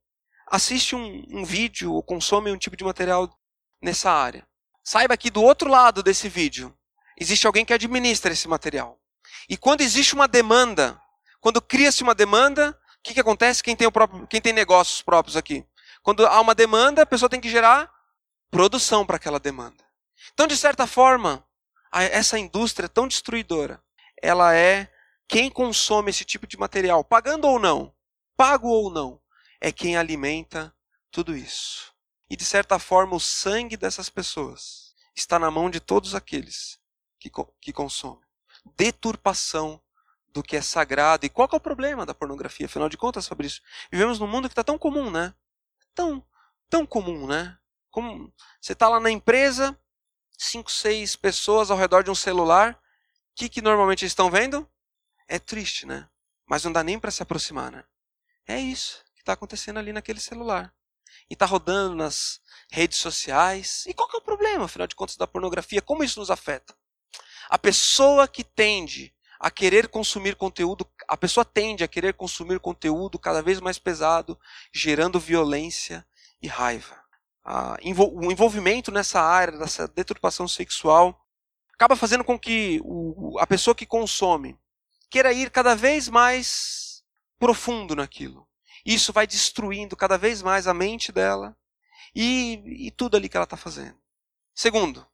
assiste 0.51 0.97
um, 0.97 1.23
um 1.29 1.45
vídeo 1.45 1.93
ou 1.93 2.03
consome 2.03 2.51
um 2.51 2.57
tipo 2.57 2.75
de 2.75 2.83
material 2.83 3.33
nessa 3.81 4.11
área, 4.11 4.45
saiba 4.83 5.15
que 5.15 5.31
do 5.31 5.41
outro 5.41 5.69
lado 5.69 6.03
desse 6.03 6.27
vídeo 6.27 6.77
existe 7.17 7.47
alguém 7.47 7.63
que 7.63 7.73
administra 7.73 8.33
esse 8.33 8.49
material. 8.49 8.99
E 9.47 9.55
quando 9.55 9.79
existe 9.79 10.13
uma 10.13 10.27
demanda, 10.27 10.99
quando 11.39 11.61
cria-se 11.61 12.03
uma 12.03 12.13
demanda, 12.13 12.77
o 12.99 13.01
que, 13.01 13.13
que 13.13 13.19
acontece? 13.21 13.63
Quem 13.63 13.75
tem, 13.75 13.87
o 13.87 13.91
próprio, 13.91 14.27
quem 14.27 14.41
tem 14.41 14.51
negócios 14.51 15.01
próprios 15.01 15.37
aqui? 15.37 15.65
Quando 16.03 16.27
há 16.27 16.41
uma 16.41 16.53
demanda, 16.53 17.01
a 17.01 17.05
pessoa 17.05 17.29
tem 17.29 17.39
que 17.39 17.49
gerar 17.49 17.89
produção 18.49 19.05
para 19.05 19.15
aquela 19.15 19.39
demanda. 19.39 19.83
Então, 20.33 20.45
de 20.45 20.57
certa 20.57 20.85
forma, 20.85 21.43
essa 21.93 22.37
indústria 22.37 22.89
tão 22.89 23.07
destruidora, 23.07 23.81
ela 24.21 24.53
é 24.53 24.91
quem 25.27 25.49
consome 25.49 26.09
esse 26.09 26.25
tipo 26.25 26.45
de 26.45 26.57
material, 26.57 27.03
pagando 27.03 27.47
ou 27.47 27.57
não, 27.57 27.93
pago 28.35 28.67
ou 28.67 28.91
não, 28.91 29.20
é 29.61 29.71
quem 29.71 29.95
alimenta 29.95 30.75
tudo 31.11 31.37
isso. 31.37 31.93
E 32.27 32.35
de 32.35 32.43
certa 32.43 32.79
forma, 32.79 33.15
o 33.15 33.19
sangue 33.19 33.77
dessas 33.77 34.09
pessoas 34.09 34.95
está 35.15 35.37
na 35.37 35.51
mão 35.51 35.69
de 35.69 35.79
todos 35.79 36.15
aqueles 36.15 36.79
que, 37.19 37.29
que 37.61 37.71
consomem. 37.71 38.27
Deturpação 38.75 39.79
do 40.29 40.41
que 40.41 40.55
é 40.55 40.61
sagrado. 40.61 41.25
E 41.25 41.29
qual 41.29 41.47
é 41.51 41.55
o 41.55 41.59
problema 41.59 42.05
da 42.05 42.13
pornografia, 42.13 42.65
afinal 42.65 42.89
de 42.89 42.97
contas, 42.97 43.29
isso? 43.41 43.61
Vivemos 43.91 44.17
num 44.17 44.27
mundo 44.27 44.49
que 44.49 44.53
está 44.53 44.63
tão 44.63 44.79
comum, 44.79 45.11
né? 45.11 45.35
Tão, 45.93 46.25
tão 46.69 46.85
comum, 46.85 47.27
né? 47.27 47.57
Como 47.91 48.33
você 48.59 48.73
está 48.73 48.87
lá 48.87 48.99
na 48.99 49.11
empresa, 49.11 49.77
cinco, 50.37 50.71
seis 50.71 51.15
pessoas 51.15 51.69
ao 51.69 51.77
redor 51.77 52.03
de 52.03 52.09
um 52.09 52.15
celular, 52.15 52.73
o 52.73 52.77
que, 53.35 53.49
que 53.49 53.61
normalmente 53.61 54.05
estão 54.05 54.31
vendo? 54.31 54.67
É 55.27 55.37
triste, 55.37 55.85
né? 55.85 56.09
Mas 56.47 56.63
não 56.63 56.71
dá 56.71 56.81
nem 56.81 56.97
para 56.97 57.11
se 57.11 57.21
aproximar, 57.21 57.71
né? 57.71 57.83
É 58.47 58.59
isso 58.59 59.03
que 59.21 59.23
está 59.23 59.33
acontecendo 59.33 59.77
ali 59.77 59.93
naquele 59.93 60.19
celular. 60.19 60.73
E 61.29 61.33
está 61.33 61.45
rodando 61.45 61.95
nas 61.95 62.41
redes 62.71 62.97
sociais. 62.97 63.85
E 63.85 63.93
qual 63.93 64.09
que 64.09 64.15
é 64.15 64.19
o 64.19 64.23
problema, 64.23 64.65
afinal 64.65 64.87
de 64.87 64.95
contas, 64.95 65.15
da 65.15 65.27
pornografia? 65.27 65.81
Como 65.81 66.03
isso 66.03 66.19
nos 66.19 66.31
afeta? 66.31 66.75
A 67.49 67.57
pessoa 67.57 68.27
que 68.27 68.43
tende 68.43 69.13
a 69.39 69.51
querer 69.51 69.87
consumir 69.87 70.35
conteúdo, 70.35 70.87
a 71.07 71.15
pessoa 71.15 71.45
tende 71.45 71.83
a 71.83 71.87
querer 71.87 72.13
consumir 72.13 72.59
conteúdo 72.59 73.19
cada 73.19 73.41
vez 73.41 73.59
mais 73.59 73.77
pesado, 73.77 74.39
gerando 74.73 75.19
violência 75.19 76.05
e 76.41 76.47
raiva. 76.47 76.99
o 77.97 78.31
envolvimento 78.31 78.91
nessa 78.91 79.21
área, 79.21 79.57
dessa 79.57 79.87
deturpação 79.87 80.47
sexual, 80.47 81.19
acaba 81.73 81.95
fazendo 81.95 82.23
com 82.23 82.37
que 82.39 82.79
a 83.39 83.47
pessoa 83.47 83.75
que 83.75 83.85
consome 83.85 84.57
queira 85.09 85.33
ir 85.33 85.49
cada 85.49 85.75
vez 85.75 86.07
mais 86.07 87.03
profundo 87.39 87.95
naquilo. 87.95 88.47
Isso 88.85 89.13
vai 89.13 89.27
destruindo 89.27 89.95
cada 89.95 90.17
vez 90.17 90.41
mais 90.41 90.67
a 90.67 90.73
mente 90.73 91.11
dela 91.11 91.55
e, 92.15 92.87
e 92.87 92.91
tudo 92.91 93.17
ali 93.17 93.29
que 93.29 93.37
ela 93.37 93.43
está 93.43 93.57
fazendo. 93.57 93.97
Segundo, 94.53 95.05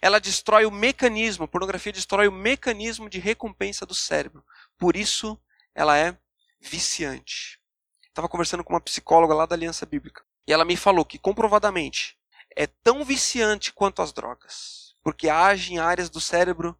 ela 0.00 0.20
destrói 0.20 0.66
o 0.66 0.70
mecanismo, 0.70 1.44
a 1.44 1.48
pornografia 1.48 1.92
destrói 1.92 2.28
o 2.28 2.32
mecanismo 2.32 3.08
de 3.08 3.18
recompensa 3.18 3.86
do 3.86 3.94
cérebro. 3.94 4.44
Por 4.78 4.96
isso, 4.96 5.40
ela 5.74 5.96
é 5.96 6.16
viciante. 6.60 7.60
Estava 8.08 8.28
conversando 8.28 8.62
com 8.62 8.72
uma 8.72 8.80
psicóloga 8.80 9.34
lá 9.34 9.46
da 9.46 9.54
Aliança 9.54 9.84
Bíblica. 9.84 10.22
E 10.46 10.52
ela 10.52 10.64
me 10.64 10.76
falou 10.76 11.04
que, 11.04 11.18
comprovadamente, 11.18 12.16
é 12.54 12.66
tão 12.66 13.04
viciante 13.04 13.72
quanto 13.72 14.02
as 14.02 14.12
drogas. 14.12 14.94
Porque 15.02 15.28
age 15.28 15.74
em 15.74 15.78
áreas 15.78 16.08
do 16.08 16.20
cérebro 16.20 16.78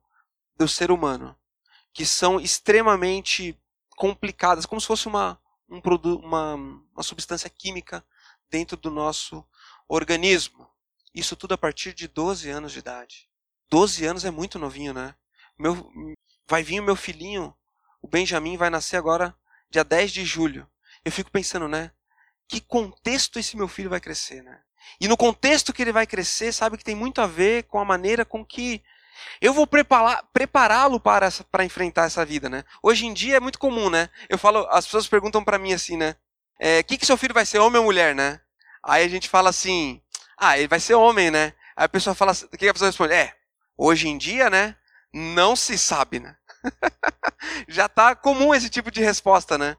do 0.57 0.69
ser 0.69 0.91
humano 0.91 1.37
que 1.95 2.05
são 2.05 2.41
extremamente 2.41 3.57
complicadas, 3.97 4.67
como 4.67 4.81
se 4.81 4.87
fosse 4.87 5.07
uma, 5.07 5.41
um 5.69 5.81
uma, 6.23 6.55
uma 6.55 7.03
substância 7.03 7.49
química 7.49 8.05
dentro 8.51 8.77
do 8.77 8.91
nosso 8.91 9.45
organismo. 9.89 10.69
Isso 11.15 11.37
tudo 11.37 11.55
a 11.55 11.59
partir 11.59 11.93
de 11.93 12.09
12 12.09 12.51
anos 12.51 12.73
de 12.73 12.79
idade. 12.79 13.29
12 13.71 14.05
anos 14.05 14.25
é 14.25 14.31
muito 14.31 14.59
novinho, 14.59 14.93
né? 14.93 15.15
Meu, 15.59 15.91
vai 16.47 16.63
vir 16.63 16.81
o 16.81 16.85
meu 16.85 16.97
filhinho, 16.97 17.55
o 18.03 18.09
Benjamin 18.09 18.57
vai 18.57 18.71
nascer 18.71 18.97
agora 18.97 19.37
dia 19.71 19.85
10 19.85 20.13
de 20.13 20.25
julho. 20.25 20.69
Eu 21.05 21.13
fico 21.13 21.31
pensando, 21.31 21.69
né? 21.69 21.91
Que 22.49 22.61
contexto 22.61 23.39
esse 23.39 23.57
meu 23.57 23.69
filho 23.69 23.91
vai 23.91 24.01
crescer, 24.01 24.43
né? 24.43 24.61
E 25.01 25.09
no 25.09 25.17
contexto 25.17 25.73
que 25.73 25.83
ele 25.83 25.93
vai 25.93 26.07
crescer, 26.07 26.53
sabe 26.53 26.77
que 26.77 26.85
tem 26.85 26.95
muito 26.95 27.21
a 27.21 27.27
ver 27.27 27.65
com 27.65 27.79
a 27.79 27.85
maneira 27.85 28.25
com 28.25 28.45
que 28.45 28.83
eu 29.41 29.53
vou 29.53 29.67
prepará-lo 29.67 31.01
para, 31.01 31.31
para 31.51 31.65
enfrentar 31.65 32.05
essa 32.05 32.25
vida, 32.25 32.49
né? 32.49 32.65
Hoje 32.83 33.07
em 33.07 33.13
dia 33.13 33.37
é 33.37 33.41
muito 33.41 33.59
comum, 33.59 33.91
né? 33.91 34.09
Eu 34.29 34.39
falo, 34.39 34.67
as 34.71 34.85
pessoas 34.85 35.07
perguntam 35.07 35.45
para 35.45 35.59
mim 35.59 35.73
assim, 35.73 35.97
né? 35.97 36.11
O 36.11 36.17
é, 36.61 36.83
que, 36.83 36.97
que 36.97 37.07
seu 37.07 37.17
filho 37.17 37.35
vai 37.35 37.45
ser, 37.45 37.59
homem 37.59 37.79
ou 37.79 37.85
mulher, 37.85 38.15
né? 38.15 38.41
Aí 38.83 39.05
a 39.05 39.09
gente 39.09 39.29
fala 39.29 39.51
assim, 39.51 40.03
ah, 40.37 40.59
ele 40.59 40.69
vai 40.69 40.81
ser 40.81 40.95
homem, 40.95 41.31
né? 41.31 41.55
Aí 41.77 41.85
a 41.85 41.89
pessoa 41.89 42.15
fala, 42.15 42.33
o 42.33 42.57
que 42.57 42.69
a 42.69 42.73
pessoa 42.73 42.89
responde? 42.89 43.15
É, 43.15 43.35
hoje 43.77 44.09
em 44.09 44.17
dia, 44.19 44.49
né? 44.49 44.77
Não 45.13 45.57
se 45.57 45.77
sabe, 45.79 46.21
né? 46.21 46.37
Já 47.69 47.89
tá 47.89 48.15
comum 48.15 48.55
esse 48.55 48.69
tipo 48.69 48.91
de 48.91 49.01
resposta, 49.03 49.57
né? 49.59 49.77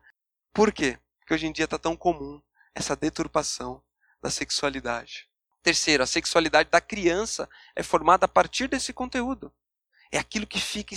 Por 0.53 0.71
quê? 0.71 0.97
Porque 1.19 1.33
hoje 1.33 1.47
em 1.47 1.51
dia 1.51 1.67
tá 1.67 1.77
tão 1.77 1.95
comum 1.95 2.41
essa 2.73 2.95
deturpação 2.95 3.81
da 4.21 4.29
sexualidade. 4.29 5.27
Terceiro, 5.65 6.03
a 6.03 6.05
sexualidade 6.05 6.69
da 6.69 6.79
criança 6.79 7.49
é 7.75 7.81
formada 7.81 8.25
a 8.25 8.27
partir 8.27 8.67
desse 8.67 8.93
conteúdo. 8.93 9.51
É 10.11 10.19
aquilo 10.19 10.45
que 10.45 10.59
fica 10.61 10.93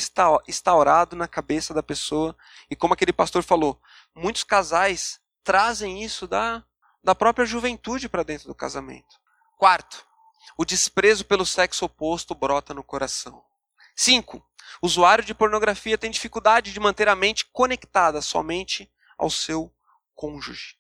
instaurado 0.47 1.17
na 1.17 1.27
cabeça 1.27 1.73
da 1.73 1.83
pessoa. 1.83 2.37
E 2.71 2.77
como 2.77 2.93
aquele 2.93 3.15
pastor 3.15 3.43
falou, 3.43 3.81
muitos 4.15 4.45
casais 4.45 5.21
trazem 5.43 6.05
isso 6.05 6.29
da, 6.29 6.63
da 7.03 7.15
própria 7.15 7.47
juventude 7.47 8.11
para 8.11 8.23
dentro 8.23 8.47
do 8.47 8.55
casamento. 8.55 9.19
Quarto, 9.57 10.07
o 10.55 10.67
desprezo 10.67 11.25
pelo 11.25 11.47
sexo 11.47 11.87
oposto 11.87 12.35
brota 12.35 12.75
no 12.75 12.85
coração. 12.85 13.43
Cinco, 13.97 14.47
o 14.83 14.87
usuário 14.87 15.25
de 15.25 15.33
pornografia 15.33 15.97
tem 15.97 16.11
dificuldade 16.11 16.75
de 16.75 16.79
manter 16.79 17.09
a 17.09 17.17
mente 17.17 17.47
conectada 17.55 18.21
somente 18.21 18.93
ao 19.17 19.31
seu 19.31 19.75
cônjuge. 20.15 20.77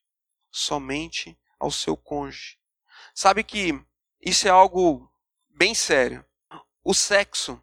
Somente 0.51 1.40
ao 1.59 1.70
seu 1.70 1.96
cônjuge. 1.96 2.57
Sabe 3.14 3.42
que 3.42 3.80
isso 4.20 4.46
é 4.46 4.50
algo 4.50 5.11
bem 5.48 5.74
sério. 5.74 6.24
O 6.84 6.94
sexo, 6.94 7.62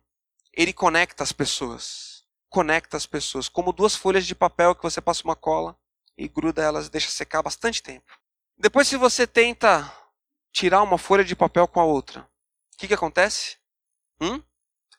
ele 0.54 0.74
conecta 0.74 1.24
as 1.24 1.32
pessoas. 1.32 2.26
Conecta 2.50 2.98
as 2.98 3.06
pessoas. 3.06 3.50
Como 3.50 3.74
duas 3.74 3.96
folhas 3.96 4.26
de 4.26 4.36
papel 4.36 4.76
que 4.76 4.84
você 4.84 5.02
passa 5.02 5.24
uma 5.24 5.36
cola 5.36 5.78
e 6.18 6.28
gruda 6.28 6.62
elas 6.62 6.90
deixa 6.90 7.10
secar 7.10 7.42
bastante 7.42 7.82
tempo. 7.82 8.20
Depois, 8.58 8.88
se 8.88 8.96
você 8.96 9.28
tenta 9.28 9.92
tirar 10.52 10.82
uma 10.82 10.98
folha 10.98 11.24
de 11.24 11.36
papel 11.36 11.68
com 11.68 11.80
a 11.82 11.84
outra, 11.86 12.22
o 12.74 12.78
que, 12.78 12.88
que 12.88 12.94
acontece? 12.94 13.58
Hum? 14.22 14.42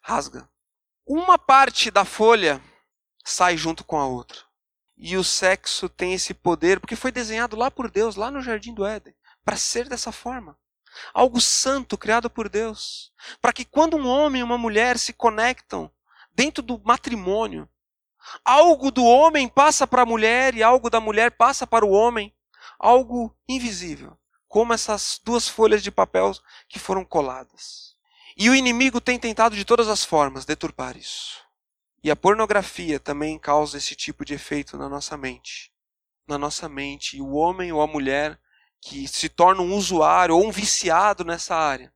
Rasga. 0.03 0.49
Uma 1.07 1.39
parte 1.39 1.91
da 1.91 2.05
folha 2.05 2.63
sai 3.25 3.57
junto 3.57 3.83
com 3.85 3.99
a 3.99 4.07
outra. 4.07 4.41
E 4.97 5.17
o 5.17 5.25
sexo 5.25 5.89
tem 5.89 6.15
esse 6.15 6.33
poder, 6.33 6.81
porque 6.81 6.97
foi 6.97 7.11
desenhado 7.11 7.57
lá 7.57 7.71
por 7.71 7.91
Deus, 7.91 8.17
lá 8.17 8.31
no 8.31 8.41
Jardim 8.41 8.73
do 8.73 8.85
Éden, 8.85 9.15
para 9.47 9.57
ser 9.57 9.89
dessa 9.89 10.11
forma. 10.11 10.59
Algo 11.15 11.41
santo 11.41 11.97
criado 11.97 12.29
por 12.29 12.49
Deus. 12.49 13.13
Para 13.41 13.53
que 13.53 13.65
quando 13.65 13.97
um 13.97 14.09
homem 14.09 14.41
e 14.41 14.43
uma 14.43 14.59
mulher 14.59 14.99
se 14.99 15.13
conectam 15.13 15.89
dentro 16.35 16.65
do 16.65 16.83
matrimônio, 16.85 17.69
algo 18.45 18.91
do 18.91 19.05
homem 19.05 19.49
passa 19.49 19.87
para 19.87 20.03
a 20.03 20.07
mulher 20.07 20.57
e 20.57 20.65
algo 20.65 20.91
da 20.91 20.99
mulher 20.99 21.31
passa 21.31 21.65
para 21.65 21.87
o 21.87 21.91
homem. 21.91 22.35
Algo 22.77 23.35
invisível 23.49 24.19
como 24.49 24.73
essas 24.73 25.21
duas 25.25 25.49
folhas 25.49 25.83
de 25.83 25.93
papel 25.93 26.33
que 26.69 26.79
foram 26.79 27.05
coladas. 27.05 27.95
E 28.37 28.51
o 28.51 28.55
inimigo 28.55 29.01
tem 29.01 29.19
tentado 29.19 29.55
de 29.55 29.65
todas 29.65 29.87
as 29.87 30.05
formas 30.05 30.45
deturpar 30.45 30.97
isso. 30.97 31.41
E 32.03 32.11
a 32.11 32.17
pornografia 32.17 32.99
também 32.99 33.39
causa 33.39 33.79
esse 33.79 33.95
tipo 33.95 34.25
de 34.25 34.35
efeito 34.35 34.77
na 34.77 34.89
nossa 34.89 35.17
mente. 35.17 35.73
na 36.27 36.37
nossa 36.37 36.69
mente. 36.69 37.17
E 37.17 37.23
o 37.23 37.33
homem 37.35 37.73
ou 37.73 37.81
a 37.81 37.87
mulher 37.87 38.41
que 38.89 39.09
se 39.09 39.29
torna 39.29 39.63
um 39.63 39.75
usuário 39.75 40.37
ou 40.37 40.47
um 40.47 40.53
viciado 40.53 41.25
nessa 41.25 41.57
área, 41.57 41.93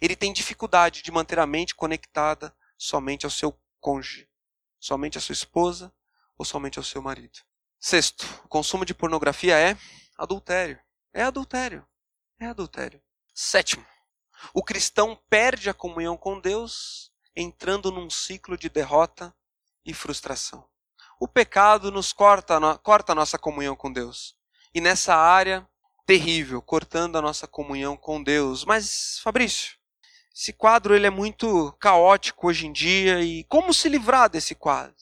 ele 0.00 0.16
tem 0.16 0.32
dificuldade 0.32 1.00
de 1.00 1.12
manter 1.12 1.38
a 1.38 1.46
mente 1.46 1.72
conectada 1.72 2.52
somente 2.76 3.24
ao 3.24 3.30
seu 3.30 3.56
cônjuge, 3.80 4.28
somente 4.80 5.16
à 5.16 5.20
sua 5.20 5.34
esposa 5.34 5.94
ou 6.36 6.44
somente 6.44 6.80
ao 6.80 6.84
seu 6.84 7.00
marido. 7.00 7.38
Sexto, 7.78 8.26
o 8.44 8.48
consumo 8.48 8.84
de 8.84 8.92
pornografia 8.92 9.56
é 9.56 9.76
adultério. 10.18 10.80
É 11.14 11.22
adultério. 11.22 11.86
É 12.40 12.46
adultério. 12.46 13.00
Sétimo, 13.32 13.86
o 14.52 14.64
cristão 14.64 15.16
perde 15.30 15.70
a 15.70 15.74
comunhão 15.74 16.16
com 16.16 16.40
Deus, 16.40 17.12
entrando 17.36 17.92
num 17.92 18.10
ciclo 18.10 18.58
de 18.58 18.68
derrota 18.68 19.32
e 19.84 19.94
frustração. 19.94 20.68
O 21.20 21.28
pecado 21.28 21.92
nos 21.92 22.12
corta, 22.12 22.58
corta 22.78 23.12
a 23.12 23.14
nossa 23.14 23.38
comunhão 23.38 23.76
com 23.76 23.92
Deus. 23.92 24.36
E 24.74 24.80
nessa 24.80 25.14
área, 25.14 25.68
terrível, 26.12 26.60
cortando 26.60 27.16
a 27.16 27.22
nossa 27.22 27.46
comunhão 27.46 27.96
com 27.96 28.22
Deus. 28.22 28.66
Mas, 28.66 29.18
Fabrício, 29.20 29.78
esse 30.36 30.52
quadro 30.52 30.94
ele 30.94 31.06
é 31.06 31.10
muito 31.10 31.72
caótico 31.80 32.48
hoje 32.48 32.66
em 32.66 32.72
dia 32.72 33.22
e 33.22 33.44
como 33.44 33.72
se 33.72 33.88
livrar 33.88 34.28
desse 34.28 34.54
quadro? 34.54 34.94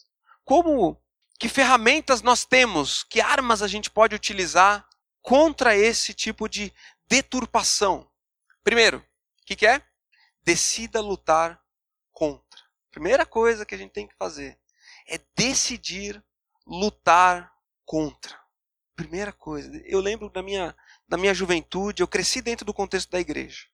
Como 0.45 0.97
que 1.37 1.49
ferramentas 1.49 2.21
nós 2.21 2.45
temos? 2.45 3.03
Que 3.03 3.19
armas 3.19 3.61
a 3.61 3.67
gente 3.67 3.91
pode 3.91 4.15
utilizar 4.15 4.87
contra 5.21 5.75
esse 5.75 6.13
tipo 6.13 6.47
de 6.47 6.73
deturpação? 7.09 8.09
Primeiro, 8.63 8.99
o 8.99 9.45
que, 9.45 9.57
que 9.57 9.67
é? 9.67 9.81
Decida 10.45 11.01
lutar 11.01 11.61
contra. 12.13 12.61
Primeira 12.89 13.25
coisa 13.25 13.65
que 13.65 13.75
a 13.75 13.77
gente 13.77 13.91
tem 13.91 14.07
que 14.07 14.15
fazer 14.15 14.57
é 15.09 15.19
decidir 15.35 16.23
lutar 16.65 17.51
contra. 17.83 18.39
Primeira 18.95 19.33
coisa. 19.33 19.69
Eu 19.85 19.99
lembro 19.99 20.29
da 20.29 20.43
minha, 20.43 20.75
da 21.11 21.17
minha 21.17 21.33
juventude, 21.33 22.01
eu 22.01 22.07
cresci 22.07 22.41
dentro 22.41 22.65
do 22.65 22.73
contexto 22.73 23.11
da 23.11 23.19
igreja. 23.19 23.65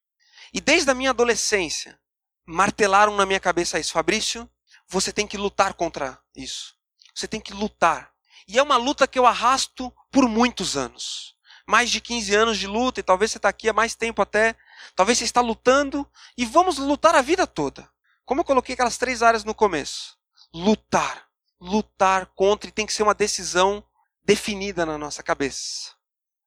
E 0.52 0.60
desde 0.60 0.90
a 0.90 0.96
minha 0.96 1.12
adolescência, 1.12 2.00
martelaram 2.44 3.16
na 3.16 3.28
minha 3.28 3.40
cabeça 3.40 3.80
isso. 3.80 3.94
Fabrício, 3.94 4.50
você 4.88 5.14
tem 5.14 5.28
que 5.28 5.38
lutar 5.38 5.76
contra 5.76 6.20
isso. 6.36 6.74
Você 7.14 7.28
tem 7.28 7.40
que 7.40 7.54
lutar. 7.54 8.12
E 8.48 8.58
é 8.58 8.64
uma 8.64 8.76
luta 8.76 9.08
que 9.08 9.20
eu 9.20 9.26
arrasto 9.28 9.94
por 10.12 10.28
muitos 10.28 10.76
anos. 10.76 11.36
Mais 11.68 11.92
de 11.92 12.02
15 12.02 12.34
anos 12.34 12.58
de 12.58 12.66
luta, 12.66 13.02
e 13.02 13.04
talvez 13.04 13.30
você 13.30 13.38
está 13.38 13.50
aqui 13.50 13.70
há 13.70 13.74
mais 13.74 13.94
tempo 13.94 14.20
até. 14.20 14.56
Talvez 14.96 15.20
você 15.20 15.26
está 15.26 15.40
lutando, 15.40 16.10
e 16.36 16.44
vamos 16.44 16.80
lutar 16.80 17.14
a 17.14 17.22
vida 17.22 17.46
toda. 17.46 17.88
Como 18.26 18.42
eu 18.42 18.46
coloquei 18.46 18.74
aquelas 18.74 18.98
três 18.98 19.22
áreas 19.22 19.44
no 19.44 19.54
começo. 19.54 20.18
Lutar. 20.52 21.28
Lutar 21.62 22.26
contra, 22.34 22.68
e 22.68 22.74
tem 22.74 22.88
que 22.88 22.94
ser 22.94 23.04
uma 23.04 23.14
decisão 23.14 23.84
definida 24.24 24.88
na 24.88 24.98
nossa 24.98 25.22
cabeça. 25.22 25.96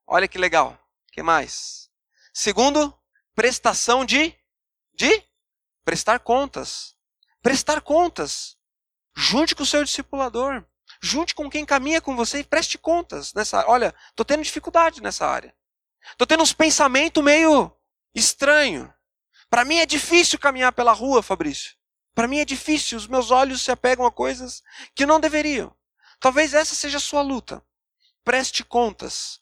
Olha 0.04 0.26
que 0.26 0.36
legal. 0.36 0.79
Que 1.10 1.22
mais? 1.22 1.90
Segundo, 2.32 2.96
prestação 3.34 4.04
de 4.04 4.34
de 4.94 5.24
prestar 5.84 6.20
contas. 6.20 6.96
Prestar 7.42 7.80
contas. 7.80 8.56
Junte 9.16 9.54
com 9.54 9.62
o 9.62 9.66
seu 9.66 9.82
discipulador. 9.82 10.64
Junte 11.00 11.34
com 11.34 11.48
quem 11.48 11.64
caminha 11.64 12.00
com 12.00 12.14
você 12.14 12.40
e 12.40 12.44
preste 12.44 12.76
contas 12.76 13.32
nessa. 13.32 13.64
Olha, 13.66 13.94
tô 14.14 14.24
tendo 14.24 14.42
dificuldade 14.42 15.02
nessa 15.02 15.26
área. 15.26 15.54
Tô 16.16 16.26
tendo 16.26 16.42
uns 16.42 16.52
pensamentos 16.52 17.22
meio 17.22 17.74
estranho. 18.14 18.92
Para 19.48 19.64
mim 19.64 19.78
é 19.78 19.86
difícil 19.86 20.38
caminhar 20.38 20.72
pela 20.72 20.92
rua, 20.92 21.22
Fabrício. 21.22 21.74
Para 22.14 22.28
mim 22.28 22.38
é 22.38 22.44
difícil, 22.44 22.98
os 22.98 23.06
meus 23.06 23.30
olhos 23.30 23.62
se 23.62 23.70
apegam 23.70 24.04
a 24.04 24.12
coisas 24.12 24.62
que 24.94 25.06
não 25.06 25.20
deveriam. 25.20 25.74
Talvez 26.18 26.54
essa 26.54 26.74
seja 26.74 26.98
a 26.98 27.00
sua 27.00 27.22
luta. 27.22 27.64
Preste 28.22 28.62
contas. 28.62 29.40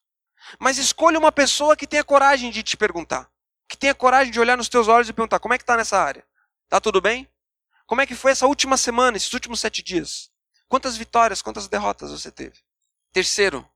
Mas 0.58 0.78
escolha 0.78 1.18
uma 1.18 1.32
pessoa 1.32 1.76
que 1.76 1.86
tenha 1.86 2.04
coragem 2.04 2.50
de 2.50 2.62
te 2.62 2.76
perguntar 2.76 3.30
que 3.68 3.76
tenha 3.76 3.94
coragem 3.94 4.32
de 4.32 4.40
olhar 4.40 4.56
nos 4.56 4.68
teus 4.68 4.88
olhos 4.88 5.08
e 5.08 5.12
perguntar: 5.12 5.38
como 5.38 5.52
é 5.54 5.58
que 5.58 5.62
está 5.62 5.76
nessa 5.76 5.98
área? 5.98 6.24
Tá 6.68 6.80
tudo 6.80 7.00
bem? 7.00 7.28
Como 7.86 8.00
é 8.00 8.06
que 8.06 8.14
foi 8.14 8.32
essa 8.32 8.46
última 8.46 8.76
semana, 8.76 9.16
esses 9.16 9.32
últimos 9.32 9.60
sete 9.60 9.82
dias? 9.82 10.30
Quantas 10.68 10.96
vitórias, 10.96 11.42
quantas 11.42 11.68
derrotas 11.68 12.10
você 12.10 12.30
teve? 12.30 12.58
Terceiro, 13.12 13.68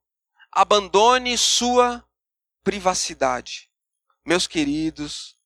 abandone 0.50 1.36
sua 1.38 2.04
privacidade. 2.64 3.70
Meus 4.24 4.46
queridos, 4.46 5.38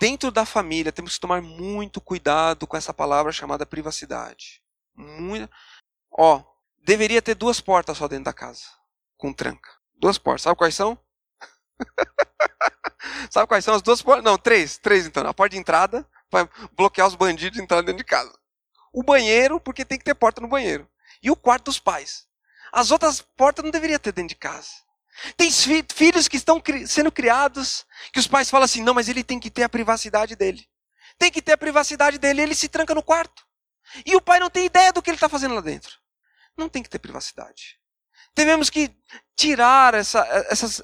dentro 0.00 0.30
da 0.30 0.44
família 0.44 0.92
temos 0.92 1.14
que 1.14 1.20
tomar 1.20 1.40
muito 1.40 2.00
cuidado 2.00 2.66
com 2.66 2.76
essa 2.76 2.92
palavra 2.92 3.32
chamada 3.32 3.64
privacidade. 3.64 4.62
Muito... 4.94 5.50
Ó, 6.10 6.42
deveria 6.84 7.22
ter 7.22 7.34
duas 7.34 7.60
portas 7.60 7.96
só 7.96 8.08
dentro 8.08 8.24
da 8.24 8.32
casa, 8.32 8.64
com 9.16 9.32
tranca. 9.32 9.77
Duas 9.98 10.18
portas. 10.18 10.42
Sabe 10.42 10.56
quais 10.56 10.74
são? 10.74 10.98
Sabe 13.30 13.46
quais 13.46 13.64
são 13.64 13.74
as 13.74 13.82
duas 13.82 14.02
portas? 14.02 14.24
Não, 14.24 14.38
três. 14.38 14.78
Três 14.78 15.06
então. 15.06 15.26
A 15.26 15.34
porta 15.34 15.54
de 15.54 15.60
entrada 15.60 16.08
para 16.30 16.48
bloquear 16.76 17.06
os 17.06 17.14
bandidos 17.14 17.58
entrando 17.58 17.86
dentro 17.86 17.98
de 17.98 18.04
casa. 18.04 18.32
O 18.92 19.02
banheiro, 19.02 19.60
porque 19.60 19.84
tem 19.84 19.98
que 19.98 20.04
ter 20.04 20.14
porta 20.14 20.40
no 20.40 20.48
banheiro. 20.48 20.88
E 21.22 21.30
o 21.30 21.36
quarto 21.36 21.66
dos 21.66 21.78
pais. 21.78 22.26
As 22.72 22.90
outras 22.90 23.20
portas 23.20 23.64
não 23.64 23.70
deveria 23.70 23.98
ter 23.98 24.12
dentro 24.12 24.30
de 24.30 24.34
casa. 24.34 24.70
Tem 25.36 25.50
filhos 25.50 26.28
que 26.28 26.36
estão 26.36 26.62
sendo 26.86 27.10
criados 27.10 27.84
que 28.12 28.20
os 28.20 28.26
pais 28.26 28.48
falam 28.48 28.64
assim: 28.64 28.82
não, 28.82 28.94
mas 28.94 29.08
ele 29.08 29.24
tem 29.24 29.40
que 29.40 29.50
ter 29.50 29.64
a 29.64 29.68
privacidade 29.68 30.36
dele. 30.36 30.68
Tem 31.18 31.30
que 31.30 31.42
ter 31.42 31.52
a 31.52 31.58
privacidade 31.58 32.18
dele, 32.18 32.42
ele 32.42 32.54
se 32.54 32.68
tranca 32.68 32.94
no 32.94 33.02
quarto. 33.02 33.44
E 34.06 34.14
o 34.14 34.20
pai 34.20 34.38
não 34.38 34.50
tem 34.50 34.66
ideia 34.66 34.92
do 34.92 35.02
que 35.02 35.10
ele 35.10 35.16
está 35.16 35.28
fazendo 35.28 35.54
lá 35.54 35.60
dentro. 35.60 35.98
Não 36.56 36.68
tem 36.68 36.82
que 36.82 36.88
ter 36.88 36.98
privacidade. 36.98 37.78
Devemos 38.34 38.70
que 38.70 38.90
tirar 39.36 39.94
essa, 39.94 40.20
essas 40.50 40.82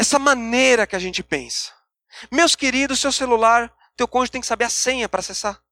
essa 0.00 0.18
maneira 0.18 0.86
que 0.86 0.96
a 0.96 0.98
gente 0.98 1.22
pensa. 1.22 1.72
Meus 2.30 2.56
queridos, 2.56 2.98
seu 2.98 3.12
celular, 3.12 3.70
teu 3.96 4.08
cônjuge 4.08 4.32
tem 4.32 4.40
que 4.40 4.46
saber 4.46 4.64
a 4.64 4.70
senha 4.70 5.08
para 5.08 5.20
acessar. 5.20 5.62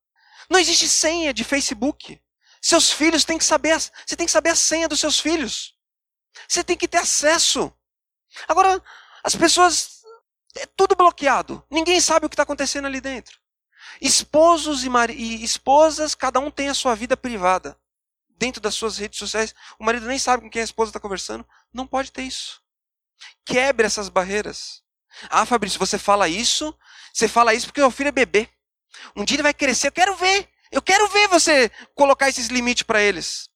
Não 0.49 0.59
existe 0.59 0.87
senha 0.87 1.33
de 1.33 1.43
Facebook. 1.43 2.21
Seus 2.61 2.91
filhos 2.91 3.25
têm 3.25 3.39
que 3.39 3.43
saber, 3.43 3.79
você 3.79 4.15
tem 4.15 4.27
que 4.27 4.31
saber 4.31 4.49
a 4.51 4.55
senha 4.55 4.87
dos 4.87 4.99
seus 4.99 5.19
filhos. 5.19 5.75
Você 6.47 6.63
tem 6.63 6.77
que 6.77 6.87
ter 6.87 6.99
acesso. 6.99 7.73
Agora, 8.47 8.81
as 9.23 9.35
pessoas 9.35 10.01
é 10.55 10.65
tudo 10.65 10.95
bloqueado. 10.95 11.63
Ninguém 11.69 11.99
sabe 11.99 12.25
o 12.25 12.29
que 12.29 12.35
está 12.35 12.43
acontecendo 12.43 12.85
ali 12.85 13.01
dentro. 13.01 13.39
Esposos 13.99 14.83
e, 14.83 14.89
e, 15.11 15.43
esposas, 15.43 16.13
cada 16.13 16.39
um 16.39 16.51
tem 16.51 16.69
a 16.69 16.73
sua 16.73 16.95
vida 16.95 17.17
privada. 17.17 17.75
Dentro 18.39 18.61
das 18.61 18.73
suas 18.73 18.97
redes 18.97 19.19
sociais, 19.19 19.53
o 19.77 19.83
marido 19.83 20.07
nem 20.07 20.17
sabe 20.17 20.43
com 20.43 20.49
quem 20.49 20.61
a 20.61 20.65
esposa 20.65 20.91
está 20.91 20.99
conversando. 20.99 21.45
Não 21.73 21.85
pode 21.85 22.09
ter 22.09 22.21
isso. 22.21 22.61
Quebre 23.45 23.85
essas 23.85 24.07
barreiras. 24.07 24.81
Ah, 25.29 25.45
Fabrício, 25.45 25.77
você 25.77 25.97
fala 25.97 26.29
isso? 26.29 26.73
Você 27.13 27.27
fala 27.27 27.53
isso 27.53 27.65
porque 27.65 27.81
o 27.81 27.91
filho 27.91 28.07
é 28.07 28.13
bebê. 28.13 28.47
Um 29.13 29.25
dia 29.25 29.35
ele 29.35 29.43
vai 29.43 29.53
crescer, 29.53 29.87
eu 29.87 29.91
quero 29.91 30.15
ver. 30.15 30.47
Eu 30.71 30.81
quero 30.81 31.05
ver 31.09 31.27
você 31.27 31.69
colocar 31.93 32.29
esses 32.29 32.47
limites 32.47 32.83
para 32.83 33.01
eles. 33.01 33.49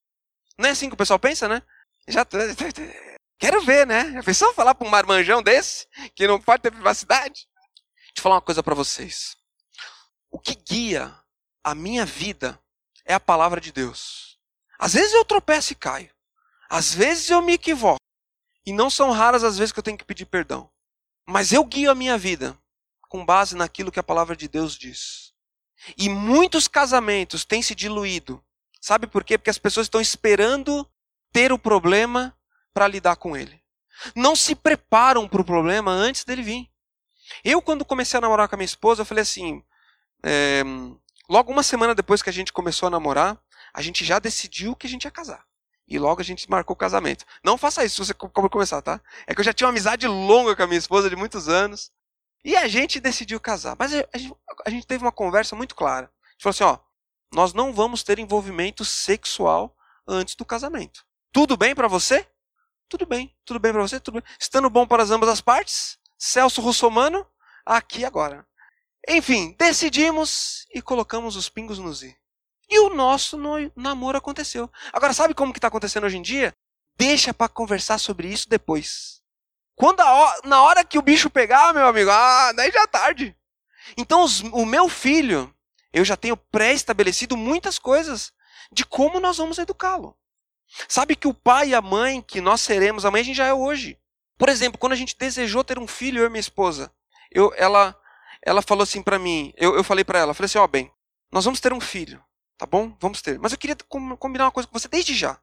Não 0.57 0.67
é 0.67 0.71
assim 0.71 0.89
que 0.89 0.95
o 0.95 0.97
pessoal 0.97 1.17
pensa, 1.17 1.47
né? 1.47 1.63
Já 2.05 2.25
quero 3.39 3.61
ver, 3.61 3.87
né? 3.87 4.19
A 4.19 4.23
pessoa 4.23 4.53
falar 4.53 4.75
para 4.75 4.85
um 4.85 4.91
marmanjão 4.91 5.41
desse 5.41 5.87
que 6.13 6.27
não 6.27 6.41
pode 6.41 6.61
ter 6.61 6.71
privacidade. 6.71 7.47
Deixa 7.95 8.17
eu 8.17 8.23
falar 8.23 8.35
uma 8.35 8.41
coisa 8.41 8.61
para 8.61 8.75
vocês. 8.75 9.37
O 10.29 10.37
que 10.37 10.55
guia 10.55 11.15
a 11.63 11.73
minha 11.73 12.05
vida 12.05 12.59
é 13.05 13.13
a 13.13 13.19
palavra 13.19 13.61
de 13.61 13.71
Deus. 13.71 14.32
Às 14.83 14.95
vezes 14.95 15.13
eu 15.13 15.23
tropeço 15.23 15.71
e 15.71 15.77
caio. 15.77 16.09
Às 16.69 16.93
vezes 16.93 17.29
eu 17.29 17.41
me 17.41 17.53
equivoco. 17.53 18.01
E 18.65 18.73
não 18.73 18.89
são 18.89 19.11
raras 19.11 19.41
as 19.41 19.57
vezes 19.57 19.71
que 19.71 19.79
eu 19.79 19.83
tenho 19.83 19.97
que 19.97 20.03
pedir 20.03 20.25
perdão. 20.25 20.69
Mas 21.25 21.53
eu 21.53 21.63
guio 21.63 21.89
a 21.89 21.95
minha 21.95 22.17
vida 22.17 22.57
com 23.07 23.25
base 23.25 23.55
naquilo 23.55 23.93
que 23.93 23.99
a 23.99 24.03
palavra 24.03 24.35
de 24.35 24.45
Deus 24.45 24.77
diz. 24.77 25.31
E 25.97 26.09
muitos 26.09 26.67
casamentos 26.67 27.45
têm 27.45 27.61
se 27.61 27.73
diluído. 27.73 28.43
Sabe 28.81 29.07
por 29.07 29.23
quê? 29.23 29.37
Porque 29.37 29.49
as 29.49 29.57
pessoas 29.57 29.85
estão 29.85 30.01
esperando 30.01 30.85
ter 31.31 31.53
o 31.53 31.57
problema 31.57 32.37
para 32.73 32.85
lidar 32.85 33.15
com 33.15 33.37
ele. 33.37 33.63
Não 34.13 34.35
se 34.35 34.53
preparam 34.53 35.29
para 35.29 35.39
o 35.39 35.45
problema 35.45 35.91
antes 35.91 36.25
dele 36.25 36.43
vir. 36.43 36.69
Eu, 37.41 37.61
quando 37.61 37.85
comecei 37.85 38.17
a 38.17 38.21
namorar 38.21 38.49
com 38.49 38.55
a 38.55 38.57
minha 38.57 38.65
esposa, 38.65 39.03
eu 39.03 39.05
falei 39.05 39.21
assim. 39.21 39.63
É, 40.21 40.61
logo 41.29 41.53
uma 41.53 41.63
semana 41.63 41.95
depois 41.95 42.21
que 42.21 42.29
a 42.29 42.33
gente 42.33 42.51
começou 42.51 42.87
a 42.87 42.89
namorar, 42.89 43.41
a 43.73 43.81
gente 43.81 44.05
já 44.05 44.19
decidiu 44.19 44.75
que 44.75 44.86
a 44.86 44.89
gente 44.89 45.05
ia 45.05 45.12
casar. 45.12 45.45
E 45.88 45.99
logo 45.99 46.21
a 46.21 46.23
gente 46.23 46.49
marcou 46.49 46.73
o 46.73 46.77
casamento. 46.77 47.25
Não 47.43 47.57
faça 47.57 47.83
isso 47.83 48.03
se 48.03 48.07
você 48.07 48.13
começar, 48.13 48.81
tá? 48.81 49.01
É 49.27 49.33
que 49.33 49.41
eu 49.41 49.45
já 49.45 49.53
tinha 49.53 49.67
uma 49.67 49.71
amizade 49.71 50.07
longa 50.07 50.55
com 50.55 50.63
a 50.63 50.67
minha 50.67 50.77
esposa 50.77 51.09
de 51.09 51.15
muitos 51.15 51.49
anos. 51.49 51.91
E 52.43 52.55
a 52.55 52.67
gente 52.67 52.99
decidiu 52.99 53.39
casar. 53.39 53.75
Mas 53.77 53.93
a 53.93 54.17
gente, 54.17 54.36
a 54.65 54.69
gente 54.69 54.88
teve 54.88 55.03
uma 55.03 55.12
conversa 55.12 55.55
muito 55.55 55.75
clara. 55.75 56.05
A 56.05 56.31
gente 56.31 56.43
falou 56.43 56.51
assim: 56.51 56.63
ó, 56.63 56.79
nós 57.33 57.53
não 57.53 57.73
vamos 57.73 58.03
ter 58.03 58.19
envolvimento 58.19 58.86
sexual 58.86 59.75
antes 60.07 60.36
do 60.36 60.45
casamento. 60.45 61.05
Tudo 61.31 61.57
bem 61.57 61.73
para 61.73 61.88
você? 61.88 62.27
Tudo 62.88 63.05
bem. 63.05 63.36
Tudo 63.45 63.59
bem 63.59 63.71
para 63.71 63.81
você? 63.81 63.99
Tudo 63.99 64.21
bem. 64.21 64.23
Estando 64.39 64.69
bom 64.69 64.86
para 64.86 65.03
as 65.03 65.12
ambas 65.12 65.29
as 65.29 65.41
partes? 65.41 65.97
Celso 66.17 66.62
Russomano, 66.62 67.25
aqui 67.65 68.05
agora. 68.05 68.45
Enfim, 69.07 69.55
decidimos 69.57 70.65
e 70.73 70.81
colocamos 70.81 71.36
os 71.36 71.49
pingos 71.49 71.79
nos 71.79 72.03
i. 72.03 72.15
E 72.69 72.80
o 72.80 72.89
nosso 72.89 73.38
namoro 73.76 74.17
aconteceu. 74.17 74.69
Agora, 74.91 75.13
sabe 75.13 75.34
como 75.34 75.52
que 75.52 75.60
está 75.60 75.67
acontecendo 75.67 76.06
hoje 76.06 76.17
em 76.17 76.21
dia? 76.21 76.54
Deixa 76.97 77.34
para 77.34 77.49
conversar 77.49 77.97
sobre 77.97 78.28
isso 78.28 78.49
depois. 78.49 79.21
Quando 79.76 80.04
na 80.43 80.62
hora 80.62 80.84
que 80.84 80.97
o 80.97 81.02
bicho 81.02 81.30
pegar, 81.30 81.73
meu 81.73 81.88
amigo, 81.88 82.10
ah, 82.12 82.52
daí 82.54 82.71
já 82.71 82.84
é 82.84 82.88
tarde. 82.88 83.36
Então, 83.97 84.23
os, 84.23 84.41
o 84.41 84.65
meu 84.65 84.88
filho, 84.88 85.54
eu 85.91 86.06
já 86.06 86.15
tenho 86.15 86.38
pré-estabelecido 86.38 87.36
muitas 87.36 87.78
coisas 87.78 88.32
de 88.71 88.86
como 88.86 89.19
nós 89.19 89.38
vamos 89.38 89.58
educá-lo. 89.58 90.15
Sabe 90.88 91.15
que 91.15 91.28
o 91.28 91.34
pai 91.34 91.69
e 91.69 91.76
a 91.76 91.82
mãe 91.82 92.21
que 92.21 92.41
nós 92.41 92.62
seremos 92.62 93.06
amanhã, 93.06 93.21
a 93.21 93.26
gente 93.26 93.38
já 93.38 93.45
é 93.45 93.54
hoje. 93.54 93.99
Por 94.38 94.49
exemplo, 94.49 94.80
quando 94.80 94.93
a 94.93 94.95
gente 94.95 95.15
desejou 95.17 95.63
ter 95.63 95.78
um 95.78 95.88
filho, 95.88 96.21
eu 96.21 96.26
e 96.26 96.30
minha 96.30 96.39
esposa, 96.39 96.91
eu, 97.32 97.54
ela, 97.56 97.95
ela 98.41 98.62
falou 98.62 98.84
assim 98.84 99.02
para 99.02 99.19
mim, 99.19 99.54
eu, 99.58 99.76
eu 99.76 99.84
falei 99.84 100.04
para 100.04 100.19
ela, 100.19 100.34
falei 100.34 100.45
assim, 100.45 100.58
ó, 100.58 100.63
oh, 100.63 100.67
bem, 100.67 100.91
nós 101.32 101.45
vamos 101.45 101.60
ter 101.60 101.73
um 101.73 101.80
filho, 101.80 102.23
tá 102.63 102.65
bom? 102.65 102.95
Vamos 102.97 103.21
ter. 103.21 103.38
Mas 103.38 103.52
eu 103.52 103.58
queria 103.58 103.76
combinar 104.17 104.45
uma 104.45 104.52
coisa 104.52 104.67
com 104.67 104.80
você 104.80 104.88
desde 104.88 105.13
já. 105.13 105.38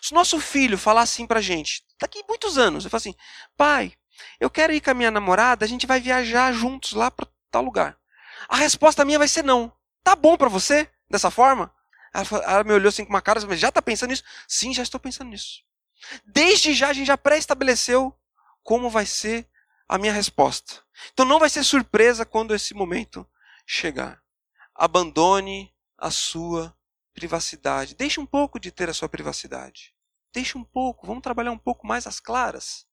Se 0.00 0.12
o 0.12 0.14
nosso 0.14 0.40
filho 0.40 0.78
falar 0.78 1.02
assim 1.02 1.26
pra 1.26 1.42
gente, 1.42 1.84
daqui 2.00 2.24
muitos 2.26 2.56
anos, 2.56 2.84
eu 2.84 2.90
falo 2.90 2.98
assim, 2.98 3.14
pai, 3.54 3.92
eu 4.40 4.48
quero 4.48 4.72
ir 4.72 4.80
com 4.80 4.90
a 4.90 4.94
minha 4.94 5.10
namorada, 5.10 5.66
a 5.66 5.68
gente 5.68 5.86
vai 5.86 6.00
viajar 6.00 6.54
juntos 6.54 6.92
lá 6.92 7.10
para 7.10 7.28
tal 7.50 7.62
lugar. 7.62 7.98
A 8.48 8.56
resposta 8.56 9.04
minha 9.04 9.18
vai 9.18 9.28
ser 9.28 9.44
não. 9.44 9.70
Tá 10.02 10.16
bom 10.16 10.38
para 10.38 10.48
você 10.48 10.88
dessa 11.10 11.30
forma? 11.30 11.70
Ela, 12.14 12.26
ela, 12.44 12.64
me 12.64 12.72
olhou 12.72 12.88
assim 12.88 13.04
com 13.04 13.10
uma 13.10 13.20
cara, 13.20 13.44
mas 13.46 13.60
já 13.60 13.70
tá 13.70 13.82
pensando 13.82 14.08
nisso? 14.10 14.24
Sim, 14.48 14.72
já 14.72 14.82
estou 14.82 14.98
pensando 14.98 15.28
nisso. 15.28 15.62
Desde 16.24 16.72
já 16.72 16.88
a 16.88 16.92
gente 16.94 17.08
já 17.08 17.18
pré-estabeleceu 17.18 18.18
como 18.62 18.88
vai 18.88 19.04
ser 19.04 19.46
a 19.86 19.98
minha 19.98 20.14
resposta. 20.14 20.82
Então 21.12 21.26
não 21.26 21.38
vai 21.38 21.50
ser 21.50 21.62
surpresa 21.62 22.24
quando 22.24 22.54
esse 22.54 22.72
momento 22.72 23.28
chegar. 23.66 24.22
Abandone 24.74 25.73
a 25.98 26.10
sua 26.10 26.76
privacidade. 27.12 27.94
Deixe 27.94 28.20
um 28.20 28.26
pouco 28.26 28.58
de 28.58 28.70
ter 28.70 28.88
a 28.90 28.94
sua 28.94 29.08
privacidade. 29.08 29.94
Deixe 30.32 30.58
um 30.58 30.64
pouco, 30.64 31.06
vamos 31.06 31.22
trabalhar 31.22 31.52
um 31.52 31.58
pouco 31.58 31.86
mais 31.86 32.06
as 32.06 32.18
claras. 32.18 32.86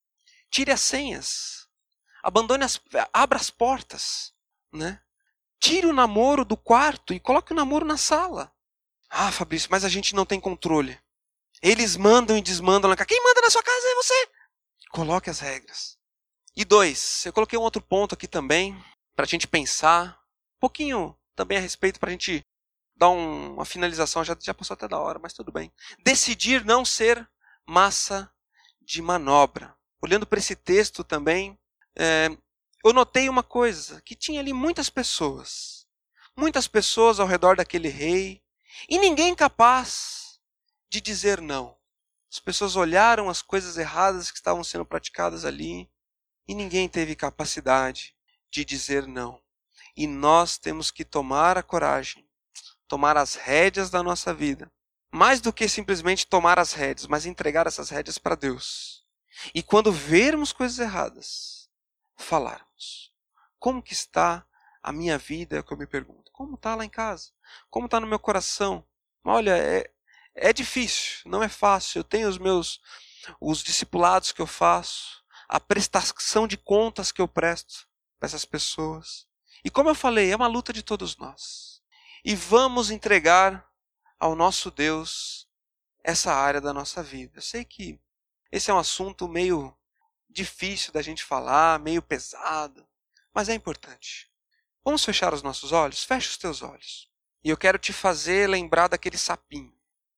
Tire 0.50 0.72
as 0.72 0.82
senhas. 0.82 1.68
Abandone 2.24 2.64
as, 2.64 2.80
abra 3.12 3.40
as 3.40 3.50
portas, 3.50 4.34
né? 4.72 5.02
Tire 5.60 5.88
o 5.88 5.94
namoro 5.94 6.46
do 6.46 6.56
quarto 6.56 7.14
e 7.14 7.20
coloque 7.20 7.52
o 7.52 7.56
namoro 7.56 7.86
na 7.86 7.98
sala. 7.98 8.54
Ah, 9.10 9.32
Fabrício, 9.32 9.70
mas 9.72 9.84
a 9.84 9.90
gente 9.90 10.16
não 10.16 10.26
tem 10.26 10.40
controle. 10.40 11.00
Eles 11.62 11.98
mandam 11.98 12.38
e 12.38 12.42
desmandam 12.42 12.90
lá. 12.90 12.96
Quem 12.96 13.24
manda 13.24 13.42
na 13.42 13.50
sua 13.50 13.62
casa 13.64 13.88
é 13.88 13.96
você. 13.96 14.30
Coloque 14.92 15.30
as 15.30 15.40
regras. 15.40 15.98
E 16.56 16.66
dois, 16.66 17.26
eu 17.26 17.34
coloquei 17.34 17.58
um 17.58 17.62
outro 17.62 17.82
ponto 17.82 18.14
aqui 18.14 18.28
também, 18.28 18.78
para 19.16 19.26
a 19.26 19.28
gente 19.28 19.48
pensar 19.48 20.20
um 20.56 20.60
pouquinho 20.60 21.18
também 21.36 21.58
a 21.58 21.62
respeito, 21.62 22.00
para 22.00 22.10
a 22.10 22.12
gente 22.12 22.46
dar 23.02 23.10
um, 23.10 23.56
uma 23.56 23.66
finalização. 23.66 24.24
Já, 24.24 24.38
já 24.40 24.54
passou 24.54 24.76
até 24.76 24.88
da 24.88 25.00
hora, 25.00 25.18
mas 25.18 25.34
tudo 25.34 25.52
bem. 25.52 25.74
Decidir 26.04 26.64
não 26.64 26.86
ser 26.86 27.28
massa 27.66 28.32
de 28.80 29.02
manobra. 29.02 29.76
Olhando 30.00 30.28
para 30.28 30.38
esse 30.38 30.56
texto 30.56 31.04
também, 31.04 31.60
é, 31.98 32.30
eu 32.86 32.94
notei 32.94 33.28
uma 33.28 33.42
coisa: 33.42 34.00
que 34.02 34.16
tinha 34.16 34.40
ali 34.40 34.54
muitas 34.54 34.88
pessoas. 34.88 35.88
Muitas 36.38 36.68
pessoas 36.68 37.20
ao 37.20 37.28
redor 37.28 37.56
daquele 37.56 37.90
rei, 37.90 38.42
e 38.88 39.00
ninguém 39.00 39.34
capaz 39.34 40.40
de 40.88 41.02
dizer 41.02 41.42
não. 41.42 41.76
As 42.32 42.40
pessoas 42.40 42.76
olharam 42.76 43.30
as 43.30 43.42
coisas 43.42 43.78
erradas 43.78 44.32
que 44.32 44.38
estavam 44.38 44.64
sendo 44.64 44.86
praticadas 44.86 45.44
ali 45.44 45.90
e 46.48 46.56
ninguém 46.56 46.88
teve 46.88 47.16
capacidade 47.16 48.16
de 48.50 48.64
dizer 48.64 49.06
não. 49.08 49.42
E 49.96 50.08
nós 50.08 50.58
temos 50.58 50.90
que 50.90 51.04
tomar 51.04 51.58
a 51.58 51.64
coragem, 51.64 52.26
tomar 52.92 53.16
as 53.16 53.36
rédeas 53.36 53.90
da 53.90 54.04
nossa 54.04 54.34
vida. 54.34 54.70
Mais 55.10 55.40
do 55.40 55.54
que 55.54 55.70
simplesmente 55.70 56.28
tomar 56.28 56.60
as 56.60 56.74
rédeas, 56.74 57.08
mas 57.08 57.26
entregar 57.26 57.66
essas 57.66 57.90
rédeas 57.90 58.18
para 58.18 58.36
Deus. 58.36 59.06
E 59.56 59.64
quando 59.64 59.94
vermos 59.94 60.52
coisas 60.52 60.78
erradas, 60.78 61.70
falarmos. 62.18 63.14
Como 63.58 63.82
que 63.82 63.94
está 63.94 64.46
a 64.84 64.92
minha 64.92 65.18
vida? 65.18 65.56
É 65.56 65.62
o 65.62 65.64
que 65.64 65.72
eu 65.72 65.78
me 65.78 65.88
pergunto. 65.88 66.30
Como 66.34 66.56
está 66.56 66.76
lá 66.76 66.84
em 66.84 66.90
casa? 66.90 67.32
Como 67.70 67.86
está 67.86 67.98
no 67.98 68.08
meu 68.08 68.20
coração? 68.20 68.86
Olha, 69.24 69.58
é, 69.58 69.90
é 70.36 70.52
difícil, 70.52 71.22
não 71.26 71.42
é 71.42 71.48
fácil. 71.48 72.00
Eu 72.00 72.04
tenho 72.04 72.28
os 72.28 72.38
meus 72.38 72.82
os 73.40 73.64
discipulados 73.64 74.34
que 74.34 74.42
eu 74.42 74.48
faço, 74.48 75.24
a 75.48 75.62
prestação 75.62 76.46
de 76.46 76.58
contas 76.58 77.10
que 77.10 77.22
eu 77.22 77.28
presto 77.28 77.88
para 78.20 78.28
essas 78.28 78.44
pessoas. 78.44 79.26
E 79.64 79.70
como 79.70 79.88
eu 79.88 79.96
falei, 79.96 80.30
é 80.30 80.36
uma 80.36 80.48
luta 80.48 80.74
de 80.74 80.84
todos 80.84 81.16
nós. 81.16 81.71
E 82.24 82.36
vamos 82.36 82.92
entregar 82.92 83.68
ao 84.20 84.36
nosso 84.36 84.70
Deus 84.70 85.50
essa 86.04 86.32
área 86.32 86.62
da 86.62 86.72
nossa 86.72 87.02
vida. 87.02 87.40
Eu 87.40 87.42
sei 87.42 87.66
que 87.66 88.00
esse 88.52 88.70
é 88.70 88.74
um 88.74 88.78
assunto 88.78 89.28
meio 89.28 89.76
difícil 90.30 90.94
da 90.94 91.02
gente 91.02 91.24
falar, 91.24 91.80
meio 91.80 92.02
pesado, 92.02 92.88
mas 93.34 93.50
é 93.50 93.56
importante. 93.56 94.32
Vamos 94.84 95.04
fechar 95.04 95.34
os 95.34 95.42
nossos 95.42 95.72
olhos? 95.72 96.04
Feche 96.04 96.30
os 96.30 96.38
teus 96.38 96.62
olhos. 96.62 97.10
E 97.44 97.50
eu 97.50 97.58
quero 97.58 97.80
te 97.80 97.92
fazer 97.92 98.48
lembrar 98.48 98.88
daquele 98.88 99.18
sapinho. 99.18 99.74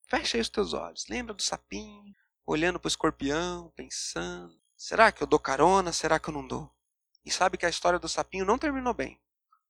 Fecha 0.06 0.36
aí 0.36 0.42
os 0.42 0.50
teus 0.50 0.74
olhos. 0.74 1.06
Lembra 1.08 1.32
do 1.32 1.42
sapinho, 1.42 2.14
olhando 2.44 2.78
para 2.78 2.86
o 2.86 2.90
escorpião, 2.90 3.72
pensando: 3.74 4.54
será 4.76 5.10
que 5.10 5.22
eu 5.22 5.26
dou 5.26 5.38
carona? 5.38 5.90
Será 5.90 6.18
que 6.18 6.28
eu 6.28 6.34
não 6.34 6.46
dou? 6.46 6.70
E 7.24 7.30
sabe 7.30 7.56
que 7.56 7.64
a 7.64 7.70
história 7.70 7.98
do 7.98 8.08
sapinho 8.10 8.44
não 8.44 8.58
terminou 8.58 8.92
bem. 8.92 9.18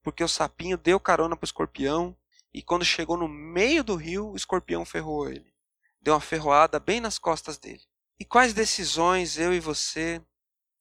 Porque 0.03 0.25
o 0.25 0.29
sapinho 0.29 0.77
deu 0.77 0.99
carona 0.99 1.37
para 1.37 1.45
o 1.45 1.47
escorpião 1.47 2.17
e 2.55 2.63
quando 2.63 2.85
chegou 2.85 3.17
no 3.17 3.27
meio 3.27 3.83
do 3.83 3.97
rio, 3.97 4.31
o 4.31 4.37
escorpião 4.37 4.85
ferrou 4.85 5.29
ele. 5.29 5.53
Deu 6.01 6.15
uma 6.15 6.21
ferroada 6.21 6.79
bem 6.79 7.01
nas 7.01 7.19
costas 7.19 7.59
dele. 7.59 7.83
E 8.17 8.25
quais 8.25 8.55
decisões 8.55 9.37
eu 9.37 9.53
e 9.53 9.59
você 9.59 10.25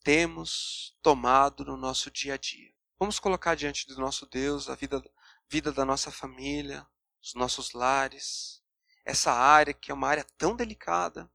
temos 0.03 0.95
tomado 1.01 1.65
no 1.65 1.75
nosso 1.75 2.11
dia 2.11 2.35
a 2.35 2.37
dia? 2.37 2.71
Vamos 2.99 3.19
colocar 3.19 3.55
diante 3.55 3.87
do 3.87 3.99
nosso 3.99 4.27
Deus 4.27 4.69
a 4.69 4.75
vida, 4.75 5.03
vida 5.49 5.71
da 5.71 5.83
nossa 5.83 6.11
família, 6.11 6.85
os 7.19 7.33
nossos 7.33 7.71
lares, 7.71 8.61
essa 9.03 9.31
área 9.31 9.73
que 9.73 9.89
é 9.89 9.93
uma 9.95 10.07
área 10.07 10.25
tão 10.37 10.55
delicada 10.55 11.27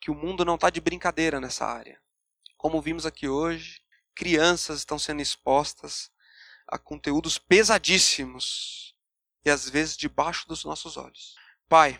que 0.00 0.10
o 0.10 0.16
mundo 0.16 0.44
não 0.44 0.56
está 0.56 0.68
de 0.68 0.80
brincadeira 0.80 1.40
nessa 1.40 1.64
área. 1.64 2.02
Como 2.56 2.82
vimos 2.82 3.06
aqui 3.06 3.28
hoje, 3.28 3.80
crianças 4.16 4.80
estão 4.80 4.98
sendo 4.98 5.22
expostas 5.22 6.10
a 6.66 6.76
conteúdos 6.76 7.38
pesadíssimos 7.38 8.95
e 9.46 9.50
às 9.50 9.68
vezes 9.68 9.96
debaixo 9.96 10.46
dos 10.46 10.62
nossos 10.64 10.98
olhos. 10.98 11.34
Pai, 11.68 11.98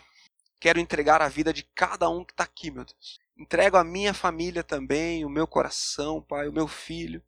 quero 0.59 0.79
entregar 0.79 1.21
a 1.21 1.27
vida 1.27 1.51
de 1.51 1.63
cada 1.63 2.07
um 2.09 2.23
que 2.23 2.33
está 2.33 2.43
aqui, 2.43 2.69
meu 2.69 2.85
Deus. 2.85 3.19
Entrego 3.35 3.77
a 3.77 3.83
minha 3.83 4.13
família 4.13 4.63
também, 4.63 5.25
o 5.25 5.29
meu 5.29 5.47
coração, 5.47 6.21
Pai, 6.21 6.47
o 6.47 6.53
meu 6.53 6.67
filho. 6.67 7.23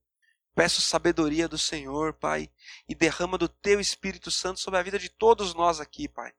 Peço 0.54 0.82
sabedoria 0.82 1.48
do 1.48 1.58
Senhor, 1.58 2.14
Pai, 2.14 2.52
e 2.88 2.94
derrama 2.94 3.38
do 3.38 3.50
Teu 3.50 3.80
Espírito 3.80 4.30
Santo 4.30 4.60
sobre 4.60 4.80
a 4.80 4.84
vida 4.84 5.00
de 5.00 5.10
todos 5.10 5.56
nós 5.56 5.80
aqui, 5.80 6.08
Pai 6.08 6.34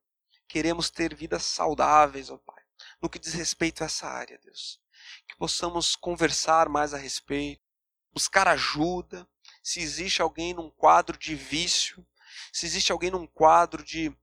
queremos 0.51 0.90
ter 0.90 1.14
vidas 1.14 1.45
saudáveis, 1.45 2.29
ó 2.29 2.37
Pai, 2.37 2.62
no 3.01 3.09
que 3.09 3.21
diz 3.21 3.33
respeito 3.33 3.83
a 3.83 3.87
essa 3.87 4.09
área, 4.09 4.38
Deus. 4.43 4.81
Que 5.29 5.37
possamos 5.37 5.95
conversar 5.95 6.69
mais 6.69 6.93
a 6.93 6.99
respeito, 6.99 7.62
buscar 8.12 8.49
ajuda, 8.49 9.27
se 9.62 9.81
existe 9.81 10.21
alguém 10.21 10.53
num 10.53 10.69
quadro 10.69 11.16
de 11.16 11.37
vício, 11.37 12.05
se 12.53 12.67
existe 12.67 12.93
alguém 12.93 13.11
num 13.11 13.27
quadro 13.27 13.83
de 13.85 14.15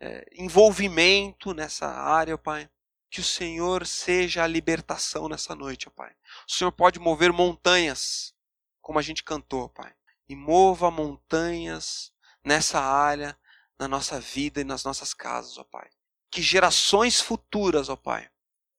é, 0.00 0.26
envolvimento 0.32 1.52
nessa 1.52 1.86
área, 1.86 2.34
ó 2.34 2.38
Pai. 2.38 2.68
Que 3.10 3.20
o 3.20 3.24
Senhor 3.24 3.86
seja 3.86 4.44
a 4.44 4.46
libertação 4.46 5.28
nessa 5.28 5.54
noite, 5.54 5.88
ó 5.88 5.90
Pai. 5.90 6.12
O 6.46 6.52
Senhor 6.52 6.70
pode 6.72 6.98
mover 6.98 7.32
montanhas, 7.32 8.34
como 8.80 8.98
a 8.98 9.02
gente 9.02 9.24
cantou, 9.24 9.68
Pai. 9.68 9.94
E 10.28 10.36
mova 10.36 10.90
montanhas 10.90 12.12
nessa 12.44 12.80
área 12.80 13.38
na 13.78 13.86
nossa 13.86 14.20
vida 14.20 14.60
e 14.60 14.64
nas 14.64 14.84
nossas 14.84 15.14
casas, 15.14 15.56
ó 15.56 15.64
Pai. 15.64 15.88
Que 16.30 16.42
gerações 16.42 17.20
futuras, 17.20 17.88
ó 17.88 17.96
Pai, 17.96 18.28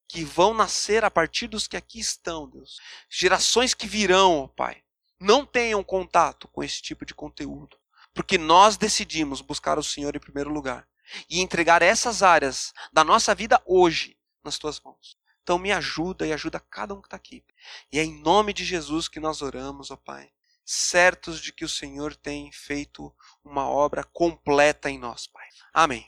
que 0.07 0.23
vão 0.23 0.53
nascer 0.53 1.03
a 1.05 1.11
partir 1.11 1.47
dos 1.47 1.67
que 1.67 1.77
aqui 1.77 1.99
estão, 1.99 2.49
Deus, 2.49 2.79
gerações 3.09 3.73
que 3.73 3.87
virão, 3.87 4.39
ó 4.41 4.47
Pai, 4.47 4.83
não 5.19 5.45
tenham 5.45 5.83
contato 5.83 6.47
com 6.47 6.63
esse 6.63 6.81
tipo 6.81 7.05
de 7.05 7.13
conteúdo, 7.13 7.78
porque 8.19 8.37
nós 8.37 8.75
decidimos 8.75 9.39
buscar 9.39 9.79
o 9.79 9.83
Senhor 9.83 10.13
em 10.13 10.19
primeiro 10.19 10.49
lugar 10.49 10.85
e 11.29 11.39
entregar 11.39 11.81
essas 11.81 12.21
áreas 12.21 12.73
da 12.91 13.01
nossa 13.01 13.33
vida 13.33 13.61
hoje 13.65 14.17
nas 14.43 14.57
tuas 14.57 14.77
mãos. 14.81 15.17
Então 15.41 15.57
me 15.57 15.71
ajuda 15.71 16.27
e 16.27 16.33
ajuda 16.33 16.59
cada 16.59 16.93
um 16.93 16.99
que 16.99 17.07
está 17.07 17.15
aqui. 17.15 17.45
E 17.89 17.97
é 17.97 18.03
em 18.03 18.21
nome 18.21 18.51
de 18.51 18.65
Jesus 18.65 19.07
que 19.07 19.21
nós 19.21 19.41
oramos, 19.41 19.89
ó 19.89 19.95
Pai 19.95 20.29
certos 20.65 21.41
de 21.41 21.53
que 21.53 21.63
o 21.63 21.69
Senhor 21.69 22.13
tem 22.13 22.51
feito 22.51 23.11
uma 23.41 23.67
obra 23.67 24.03
completa 24.03 24.89
em 24.89 24.99
nós, 24.99 25.25
Pai. 25.25 25.47
Amém. 25.73 26.05